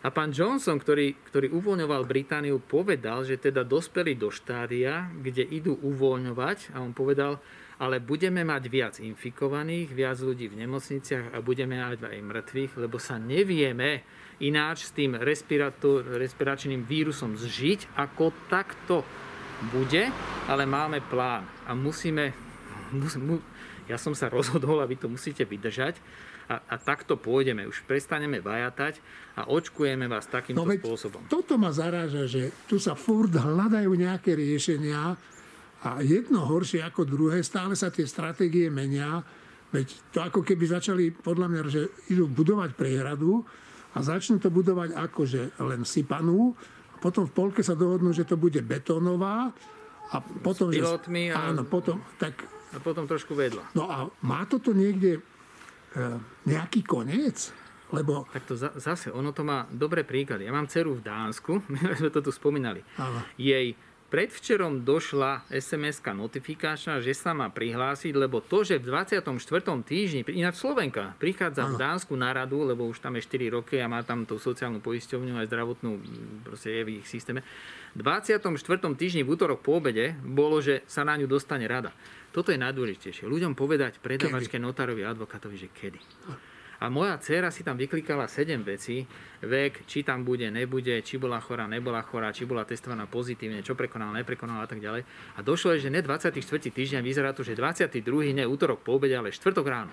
[0.00, 5.76] A pán Johnson, ktorý, ktorý uvoľňoval Britániu, povedal, že teda dospeli do štádia, kde idú
[5.76, 6.72] uvoľňovať.
[6.72, 7.36] A on povedal,
[7.76, 12.96] ale budeme mať viac infikovaných, viac ľudí v nemocniciach a budeme mať aj mŕtvych, lebo
[12.96, 14.00] sa nevieme
[14.40, 19.04] ináč s tým respiračným vírusom zžiť, ako takto
[19.68, 20.08] bude,
[20.48, 22.32] ale máme plán a musíme,
[22.96, 23.36] mus, mu,
[23.84, 26.00] ja som sa rozhodol a vy to musíte vydržať
[26.50, 27.62] a, a takto pôjdeme.
[27.70, 28.98] Už prestaneme vajatať
[29.38, 31.22] a očkujeme vás takýmto no, spôsobom.
[31.30, 35.14] Toto ma zaráža, že tu sa furt hľadajú nejaké riešenia
[35.86, 39.22] a jedno horšie ako druhé, stále sa tie stratégie menia.
[39.70, 43.46] Veď to ako keby začali, podľa mňa, že idú budovať priehradu
[43.94, 46.58] a začnú to budovať akože len sypanú,
[46.90, 49.54] a potom v polke sa dohodnú, že to bude betónová
[50.10, 51.54] a potom, S pilotmi že, a...
[51.54, 53.74] áno, potom, tak a potom trošku vedľa.
[53.74, 55.22] No a má toto niekde
[56.46, 57.50] nejaký koniec?
[57.90, 58.26] Lebo...
[58.30, 60.46] Tak to zase, ono to má dobré príklady.
[60.46, 62.86] Ja mám dceru v Dánsku, my sme to tu spomínali.
[62.98, 63.18] Áno.
[63.34, 63.74] Jej
[64.10, 69.22] predvčerom došla sms notifikačná, že sa má prihlásiť, lebo to, že v 24.
[69.86, 71.78] týždni, ináč Slovenka, prichádza ano.
[71.78, 74.82] v Dánsku na radu, lebo už tam je 4 roky a má tam tú sociálnu
[74.82, 75.90] poisťovňu aj zdravotnú,
[76.42, 77.46] proste je v ich systéme.
[77.94, 78.50] V 24.
[78.98, 81.94] týždni v útorok po obede bolo, že sa na ňu dostane rada.
[82.30, 83.26] Toto je najdôležitejšie.
[83.26, 85.98] Ľuďom povedať, predávačke, notárovi, advokátovi, že kedy.
[86.80, 89.04] A moja dcéra si tam vyklikala 7 vecí,
[89.44, 93.76] vek, či tam bude, nebude, či bola chorá, nebola chorá, či bola testovaná pozitívne, čo
[93.76, 95.04] prekonala, neprekonala a tak ďalej.
[95.36, 96.40] A došlo je, že ne 24.
[96.72, 98.00] týždeň, vyzerá to, že 22.
[98.32, 99.92] ne útorok po obede, ale štvrtok ráno.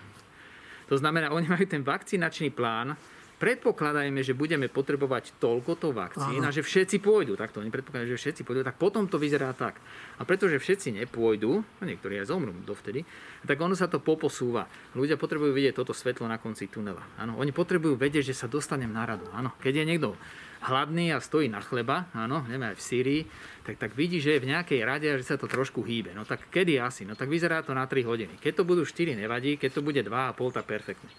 [0.88, 2.96] To znamená, oni majú ten vakcinačný plán,
[3.38, 8.18] predpokladajme, že budeme potrebovať toľko to vakcín a že všetci pôjdu, tak to oni predpokladajú,
[8.18, 9.78] že všetci pôjdu, tak potom to vyzerá tak.
[10.18, 13.06] A pretože všetci nepôjdu, a niektorí aj zomrú dovtedy,
[13.46, 14.66] tak ono sa to poposúva.
[14.98, 17.06] Ľudia potrebujú vidieť toto svetlo na konci tunela.
[17.22, 19.30] Áno, oni potrebujú vedieť, že sa dostanem na radu.
[19.30, 20.10] Áno, keď je niekto
[20.58, 23.22] hladný a stojí na chleba, áno, neviem aj v Sýrii,
[23.62, 26.18] tak, tak vidí, že je v nejakej rade a že sa to trošku hýbe.
[26.18, 27.06] No tak kedy asi?
[27.06, 28.34] No tak vyzerá to na 3 hodiny.
[28.42, 31.14] Keď to budú 4, nevadí, keď to bude 2,5, tak perfektne.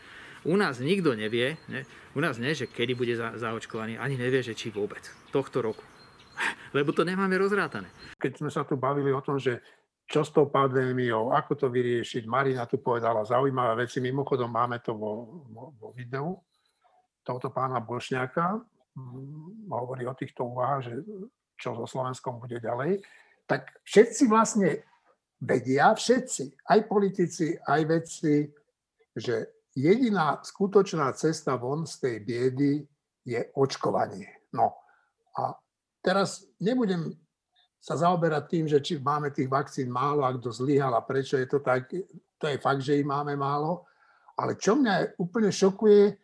[0.46, 1.82] U nás nikto nevie, ne?
[2.14, 5.02] u nás nie, že kedy bude za, zaočkovaný, ani nevie, že či vôbec.
[5.34, 5.82] Tohto roku.
[6.76, 7.90] Lebo to nemáme rozrátané.
[8.18, 9.58] Keď sme sa tu bavili o tom, že
[10.08, 14.96] čo s tou pandémiou, ako to vyriešiť, Marina tu povedala zaujímavé veci, mimochodom máme to
[14.96, 16.32] vo, vo, vo videu
[17.28, 18.56] tohoto pána Bošňáka,
[18.96, 20.94] hm, hovorí o týchto úvahách, že
[21.60, 23.04] čo so Slovenskom bude ďalej,
[23.44, 24.80] tak všetci vlastne
[25.36, 28.48] vedia, všetci, aj politici, aj vedci,
[29.12, 32.72] že jediná skutočná cesta von z tej biedy
[33.24, 34.48] je očkovanie.
[34.54, 34.72] No
[35.36, 35.56] a
[36.00, 37.12] teraz nebudem
[37.78, 41.46] sa zaoberať tým, že či máme tých vakcín málo a kto zlyhal a prečo je
[41.46, 41.88] to tak,
[42.38, 43.86] to je fakt, že ich máme málo.
[44.38, 46.14] Ale čo mňa úplne šokuje,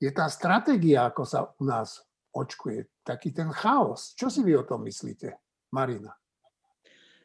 [0.00, 2.00] je tá stratégia, ako sa u nás
[2.32, 3.04] očkuje.
[3.04, 4.16] Taký ten chaos.
[4.16, 5.36] Čo si vy o tom myslíte,
[5.76, 6.19] Marina?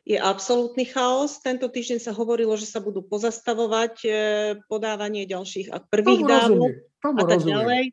[0.06, 1.42] Je absolútny chaos.
[1.42, 4.10] Tento týždeň sa hovorilo, že sa budú pozastavovať e,
[4.70, 7.50] podávanie ďalších a prvých dávok a tak rozumiem.
[7.58, 7.86] ďalej.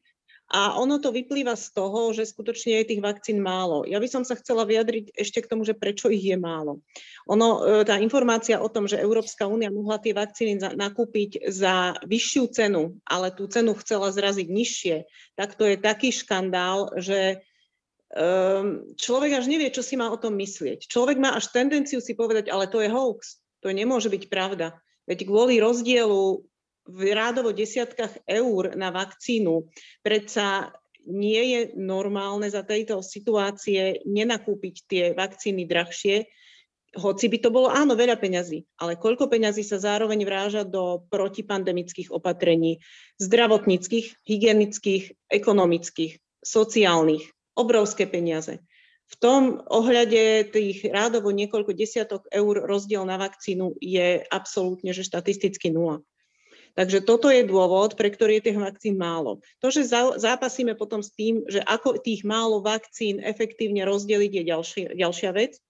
[0.53, 3.89] A ono to vyplýva z toho, že skutočne je tých vakcín málo.
[3.89, 6.85] Ja by som sa chcela vyjadriť ešte k tomu, že prečo ich je málo.
[7.33, 12.45] Ono, e, tá informácia o tom, že Európska únia mohla tie vakcíny nakúpiť za vyššiu
[12.53, 14.97] cenu, ale tú cenu chcela zraziť nižšie,
[15.41, 17.41] tak to je taký škandál, že
[18.97, 20.85] človek až nevie, čo si má o tom myslieť.
[20.89, 24.77] Človek má až tendenciu si povedať, ale to je hoax, to nemôže byť pravda.
[25.09, 26.45] Veď kvôli rozdielu
[26.83, 29.71] v rádovo desiatkách eur na vakcínu
[30.03, 30.75] predsa
[31.07, 36.31] nie je normálne za tejto situácie nenakúpiť tie vakcíny drahšie,
[36.93, 42.13] hoci by to bolo áno veľa peňazí, ale koľko peňazí sa zároveň vráža do protipandemických
[42.13, 42.85] opatrení,
[43.17, 47.25] zdravotníckých, hygienických, ekonomických, sociálnych,
[47.57, 48.61] obrovské peniaze.
[49.13, 55.69] V tom ohľade tých rádovo niekoľko desiatok eur rozdiel na vakcínu je absolútne, že štatisticky
[55.69, 56.01] nula.
[56.73, 59.45] Takže toto je dôvod, pre ktorý je tých vakcín málo.
[59.61, 59.85] To, že
[60.17, 65.61] zápasíme potom s tým, že ako tých málo vakcín efektívne rozdeliť, je ďalšia, ďalšia vec.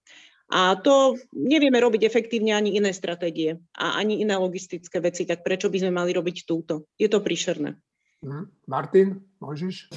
[0.53, 5.73] A to nevieme robiť efektívne ani iné stratégie a ani iné logistické veci, tak prečo
[5.73, 6.87] by sme mali robiť túto?
[6.95, 7.75] Je to príšerné.
[8.23, 8.71] Mhm.
[8.71, 9.91] Martin, môžeš?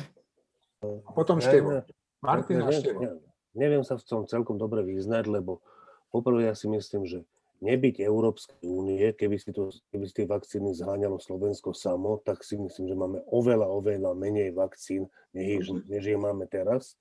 [0.84, 1.84] A potom Števo.
[2.20, 3.22] Martin a Števo.
[3.56, 5.64] Neviem sa v tom celkom dobre vyznať, lebo
[6.12, 7.24] poprvé ja si myslím, že
[7.64, 12.60] nebyť Európskej únie, keby si, to, keby si tie vakcíny zháňalo Slovensko samo, tak si
[12.60, 15.88] myslím, že máme oveľa, oveľa menej vakcín, než, mhm.
[15.88, 17.00] než je máme teraz.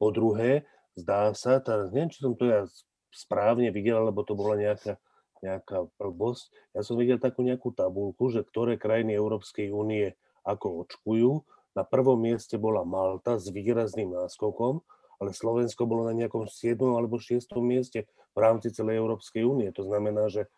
[0.00, 0.64] Po druhé,
[0.96, 2.64] zdá sa, tá, neviem, či som to ja
[3.12, 4.96] správne videl, lebo to bola nejaká,
[5.44, 6.48] nejaká blbosť.
[6.72, 12.20] Ja som videl takú nejakú tabulku, že ktoré krajiny Európskej únie ako očkujú Na prvom
[12.20, 14.84] mieste bola Malta s výrazným náskokom,
[15.22, 16.76] ale Slovensko bolo na nejakom 7.
[16.82, 17.48] alebo 6.
[17.62, 19.70] mieste v rámci celej Európskej únie.
[19.72, 20.50] To znamená, že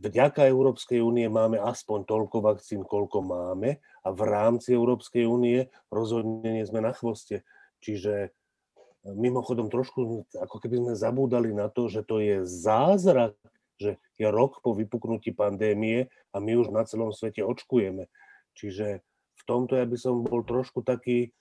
[0.00, 6.48] vďaka Európskej únie máme aspoň toľko vakcín, koľko máme a v rámci Európskej únie rozhodne
[6.48, 7.44] nie sme na chvoste.
[7.84, 8.32] Čiže
[9.04, 13.36] mimochodom trošku ako keby sme zabúdali na to, že to je zázrak,
[13.80, 18.12] že je rok po vypuknutí pandémie a my už na celom svete očkujeme.
[18.52, 19.00] Čiže
[19.40, 21.32] v tomto ja by som bol trošku taký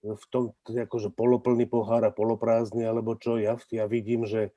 [0.00, 4.48] v tom akože poloplný pohár a poloprázdny, alebo čo, ja, ja vidím, že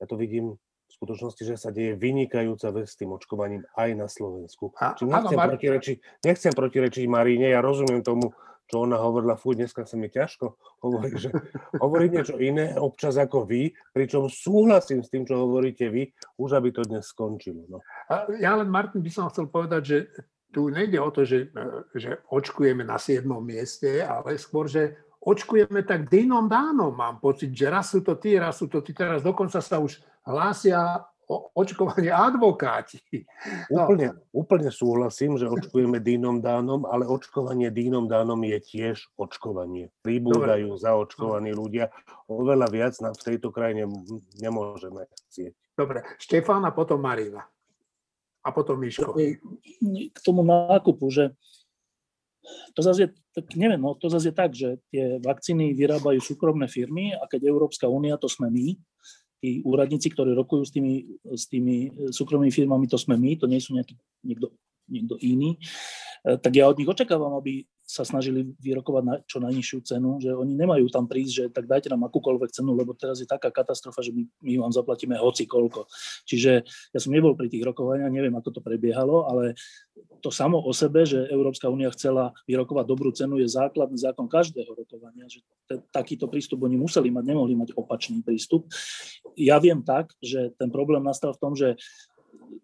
[0.00, 4.08] ja to vidím v skutočnosti, že sa deje vynikajúca vec s tým očkovaním aj na
[4.08, 4.72] Slovensku.
[4.80, 8.32] A, Či nechcem, áno, protirečiť, nechcem protirečiť Maríne, ja rozumiem tomu,
[8.70, 10.54] čo ona hovorila, fú, dneska sa mi ťažko
[10.86, 11.34] hovorí, že
[11.82, 16.70] hovorí niečo iné občas ako vy, pričom súhlasím s tým, čo hovoríte vy, už aby
[16.70, 17.66] to dnes skončilo.
[17.66, 17.82] No.
[18.08, 19.96] A ja len, Martin, by som chcel povedať, že
[20.50, 21.50] tu nejde o to, že,
[21.94, 23.22] že očkujeme na 7.
[23.40, 26.90] mieste, ale skôr, že očkujeme tak dynom dánom.
[26.90, 28.90] Mám pocit, že raz sú to tí, raz sú to tí.
[28.90, 32.98] Teraz dokonca sa už hlásia o očkovanie advokáti.
[33.70, 33.86] No.
[33.86, 39.94] Úplne, úplne súhlasím, že očkujeme dýnom dánom, ale očkovanie dýnom dánom je tiež očkovanie.
[40.02, 41.94] Pribúdajú zaočkovaní ľudia.
[42.26, 43.86] Oveľa viac nám v tejto krajine
[44.42, 45.54] nemôžeme chcieť.
[45.78, 47.46] Dobre, Štefán a potom Marina
[48.40, 49.12] a potom Miško.
[50.12, 51.36] K tomu nákupu, že
[52.72, 56.66] to zase je, tak neviem, no, to zase je tak, že tie vakcíny vyrábajú súkromné
[56.66, 58.74] firmy a keď Európska únia, to sme my,
[59.40, 63.60] tí úradníci, ktorí rokujú s tými, s tými súkromnými firmami, to sme my, to nie
[63.60, 64.52] sú nejaký, niekto,
[64.88, 65.60] niekto iný, e,
[66.24, 70.54] tak ja od nich očakávam, aby sa snažili vyrokovať na čo najnižšiu cenu, že oni
[70.54, 74.14] nemajú tam prísť, že tak dajte nám akúkoľvek cenu, lebo teraz je taká katastrofa, že
[74.14, 75.90] my, my vám zaplatíme hoci koľko.
[76.22, 76.62] Čiže
[76.94, 79.58] ja som nebol pri tých rokovaniach, neviem, ako to prebiehalo, ale
[80.22, 84.70] to samo o sebe, že Európska únia chcela vyrokovať dobrú cenu, je základný zákon každého
[84.70, 88.70] rokovania, že t- takýto prístup oni museli mať, nemohli mať opačný prístup.
[89.34, 91.74] Ja viem tak, že ten problém nastal v tom, že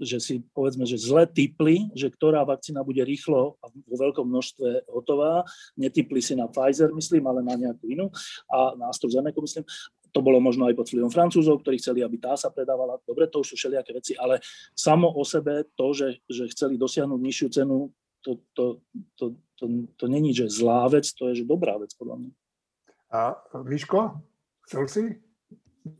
[0.01, 4.93] že si povedzme, že zle typli, že ktorá vakcína bude rýchlo a vo veľkom množstve
[4.93, 5.45] hotová.
[5.77, 8.12] Netypli si na Pfizer, myslím, ale na nejakú inú
[8.53, 9.64] a na AstraZeneca, myslím.
[10.12, 12.97] To bolo možno aj pod vplyvom Francúzov, ktorí chceli, aby tá sa predávala.
[13.05, 14.41] Dobre, to už sú všelijaké veci, ale
[14.73, 17.93] samo o sebe to, že, že chceli dosiahnuť nižšiu cenu,
[18.25, 18.64] to, to,
[19.14, 19.25] to,
[19.61, 19.64] to,
[19.97, 22.31] to není, že zlá vec, to je, že dobrá vec, podľa mňa.
[23.12, 23.21] A
[23.62, 24.19] Miško,
[24.67, 25.05] chcel si?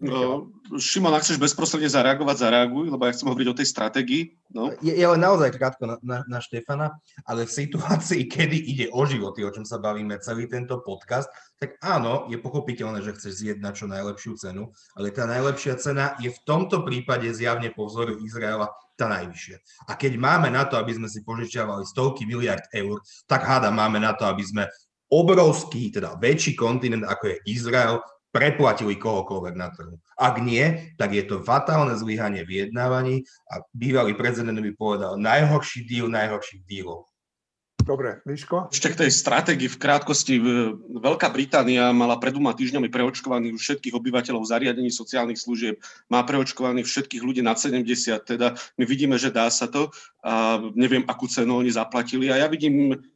[0.03, 0.51] No,
[0.83, 4.23] Šimon, ak chceš bezprostredne zareagovať, zareaguj, lebo ja chcem hovoriť o tej stratégii.
[4.51, 4.75] No.
[4.83, 9.07] Je, je len naozaj krátko na, na, na Štefana, ale v situácii, kedy ide o
[9.07, 11.31] životy, o čom sa bavíme celý tento podcast,
[11.63, 16.19] tak áno, je pochopiteľné, že chceš zjednať na čo najlepšiu cenu, ale tá najlepšia cena
[16.19, 18.67] je v tomto prípade zjavne po vzoru Izraela
[18.99, 19.57] tá najvyššia.
[19.87, 22.99] A keď máme na to, aby sme si požičiavali stovky miliard eur,
[23.31, 24.65] tak háda máme na to, aby sme
[25.07, 28.03] obrovský, teda väčší kontinent, ako je Izrael,
[28.37, 29.97] preplatili kohokoľvek na trhu.
[30.21, 36.13] Ak nie, tak je to fatálne zlyhanie vyjednávaní a bývalý prezident by povedal najhorší díl
[36.13, 37.09] najhorších dílov.
[37.87, 38.67] Dobre, Miško?
[38.75, 40.43] Ešte k tej stratégii v krátkosti.
[40.91, 45.79] Veľká Británia mala pred dvoma týždňami preočkovaných všetkých obyvateľov zariadení sociálnych služieb.
[46.11, 47.87] Má preočkovaných všetkých ľudí nad 70.
[48.27, 49.95] Teda my vidíme, že dá sa to.
[50.27, 52.27] A neviem, akú cenu oni zaplatili.
[52.27, 53.07] A ja vidím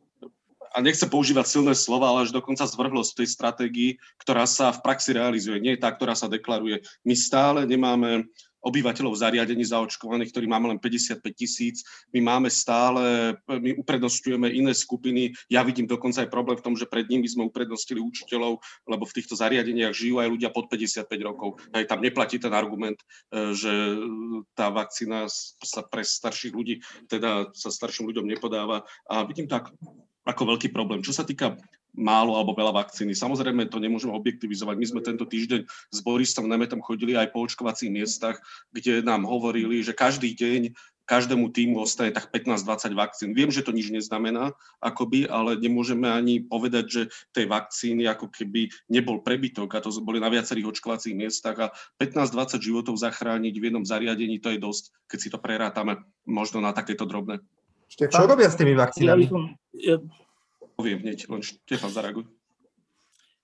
[0.70, 3.90] a nechcem používať silné slova, ale až dokonca zvrhlosť tej stratégii,
[4.22, 5.58] ktorá sa v praxi realizuje.
[5.58, 6.82] Nie je tá, ktorá sa deklaruje.
[7.02, 11.80] My stále nemáme obyvateľov zariadení zaočkovaných, ktorí máme len 55 tisíc.
[12.12, 15.32] My máme stále, my uprednostňujeme iné skupiny.
[15.48, 19.16] Ja vidím dokonca aj problém v tom, že pred nimi sme uprednostili učiteľov, lebo v
[19.16, 21.56] týchto zariadeniach žijú aj ľudia pod 55 rokov.
[21.72, 23.00] Aj tam neplatí ten argument,
[23.32, 23.72] e, že
[24.52, 25.24] tá vakcína
[25.64, 28.84] sa pre starších ľudí, teda sa starším ľuďom nepodáva.
[29.08, 29.72] A vidím tak
[30.30, 31.02] ako veľký problém.
[31.02, 31.58] Čo sa týka
[31.90, 33.18] málo alebo veľa vakcíny.
[33.18, 34.76] Samozrejme, to nemôžeme objektivizovať.
[34.78, 38.38] My sme tento týždeň s Borisom Nemetom chodili aj po očkovacích miestach,
[38.70, 40.70] kde nám hovorili, že každý deň
[41.10, 43.30] každému týmu ostane tak 15-20 vakcín.
[43.34, 47.02] Viem, že to nič neznamená, akoby, ale nemôžeme ani povedať, že
[47.34, 52.62] tej vakcíny ako keby nebol prebytok a to boli na viacerých očkovacích miestach a 15-20
[52.62, 55.98] životov zachrániť v jednom zariadení, to je dosť, keď si to prerátame
[56.30, 57.42] možno na takéto drobné.
[57.90, 58.22] Štefán?
[58.22, 59.26] Čo robia s tými vakcínami?
[59.26, 59.34] Ja,
[59.74, 59.96] ja...
[60.78, 62.24] Poviem hneď, len Štefan zareaguj.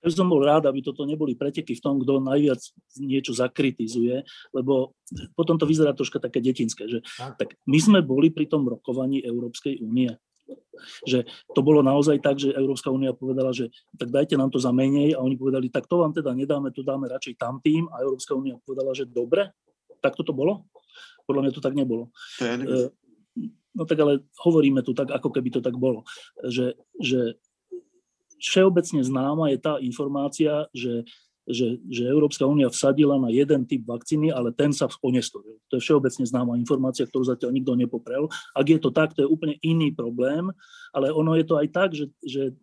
[0.07, 2.63] Ja som bol rád, aby toto neboli preteky v tom, kto najviac
[3.03, 4.23] niečo zakritizuje,
[4.55, 4.95] lebo
[5.35, 9.83] potom to vyzerá troška také detinské, že tak my sme boli pri tom rokovaní Európskej
[9.83, 10.15] únie.
[11.03, 13.67] Že to bolo naozaj tak, že Európska únia povedala, že
[13.99, 16.87] tak dajte nám to za menej a oni povedali, tak to vám teda nedáme, to
[16.87, 19.51] dáme radšej tam tým a Európska únia povedala, že dobre,
[19.99, 20.71] tak toto bolo?
[21.27, 22.15] Podľa mňa to tak nebolo.
[22.39, 22.55] To ja
[23.77, 26.03] No tak ale hovoríme tu tak, ako keby to tak bolo.
[26.41, 27.20] Že, že
[28.41, 31.05] všeobecne známa je tá informácia, že,
[31.45, 35.61] že, že Európska únia vsadila na jeden typ vakcíny, ale ten sa onestoril.
[35.70, 38.27] To je všeobecne známa informácia, ktorú zatiaľ nikto nepoprel.
[38.57, 40.51] Ak je to tak, to je úplne iný problém,
[40.91, 42.57] ale ono je to aj tak, že, že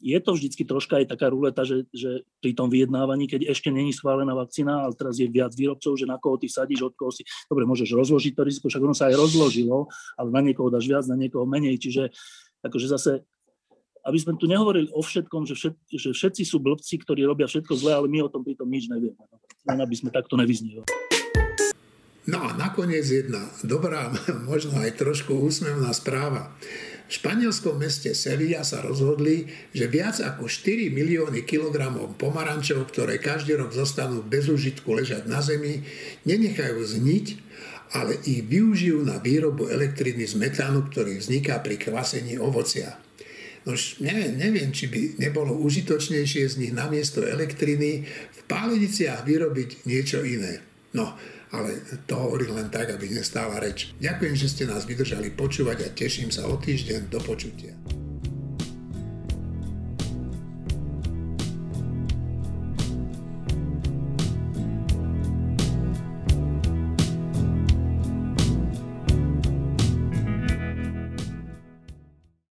[0.00, 3.90] je to vždycky troška aj taká ruleta, že, že pri tom vyjednávaní, keď ešte není
[3.90, 7.26] schválená vakcína, ale teraz je viac výrobcov, že na koho ty sadíš, od koho si...
[7.50, 11.04] Dobre, môžeš rozložiť to riziko, však ono sa aj rozložilo, ale na niekoho dáš viac,
[11.10, 11.80] na niekoho menej.
[11.82, 12.14] Čiže
[12.62, 13.12] akože zase
[14.06, 17.74] aby sme tu nehovorili o všetkom, že, všet, že všetci sú blbci, ktorí robia všetko
[17.74, 19.18] zle, ale my o tom pritom nič nevieme.
[19.66, 20.86] Len aby sme takto nevyzneli.
[22.26, 24.14] No a nakoniec jedna dobrá,
[24.50, 26.54] možno aj trošku úsmevná správa.
[27.06, 33.54] V španielskom meste Sevilla sa rozhodli, že viac ako 4 milióny kilogramov pomarančov, ktoré každý
[33.54, 35.86] rok zostanú bez užitku ležať na zemi,
[36.26, 37.26] nenechajú zniť,
[37.94, 42.98] ale ich využijú na výrobu elektriny z metánu, ktorý vzniká pri kvasení ovocia.
[43.66, 50.22] No neviem, neviem, či by nebolo užitočnejšie z nich namiesto elektriny v páleniciach vyrobiť niečo
[50.22, 50.62] iné.
[50.94, 51.14] No,
[51.52, 53.94] ale to hovorím len tak, aby nestála reč.
[54.02, 57.10] Ďakujem, že ste nás vydržali počúvať a teším sa o týždeň.
[57.10, 57.74] Do počutia.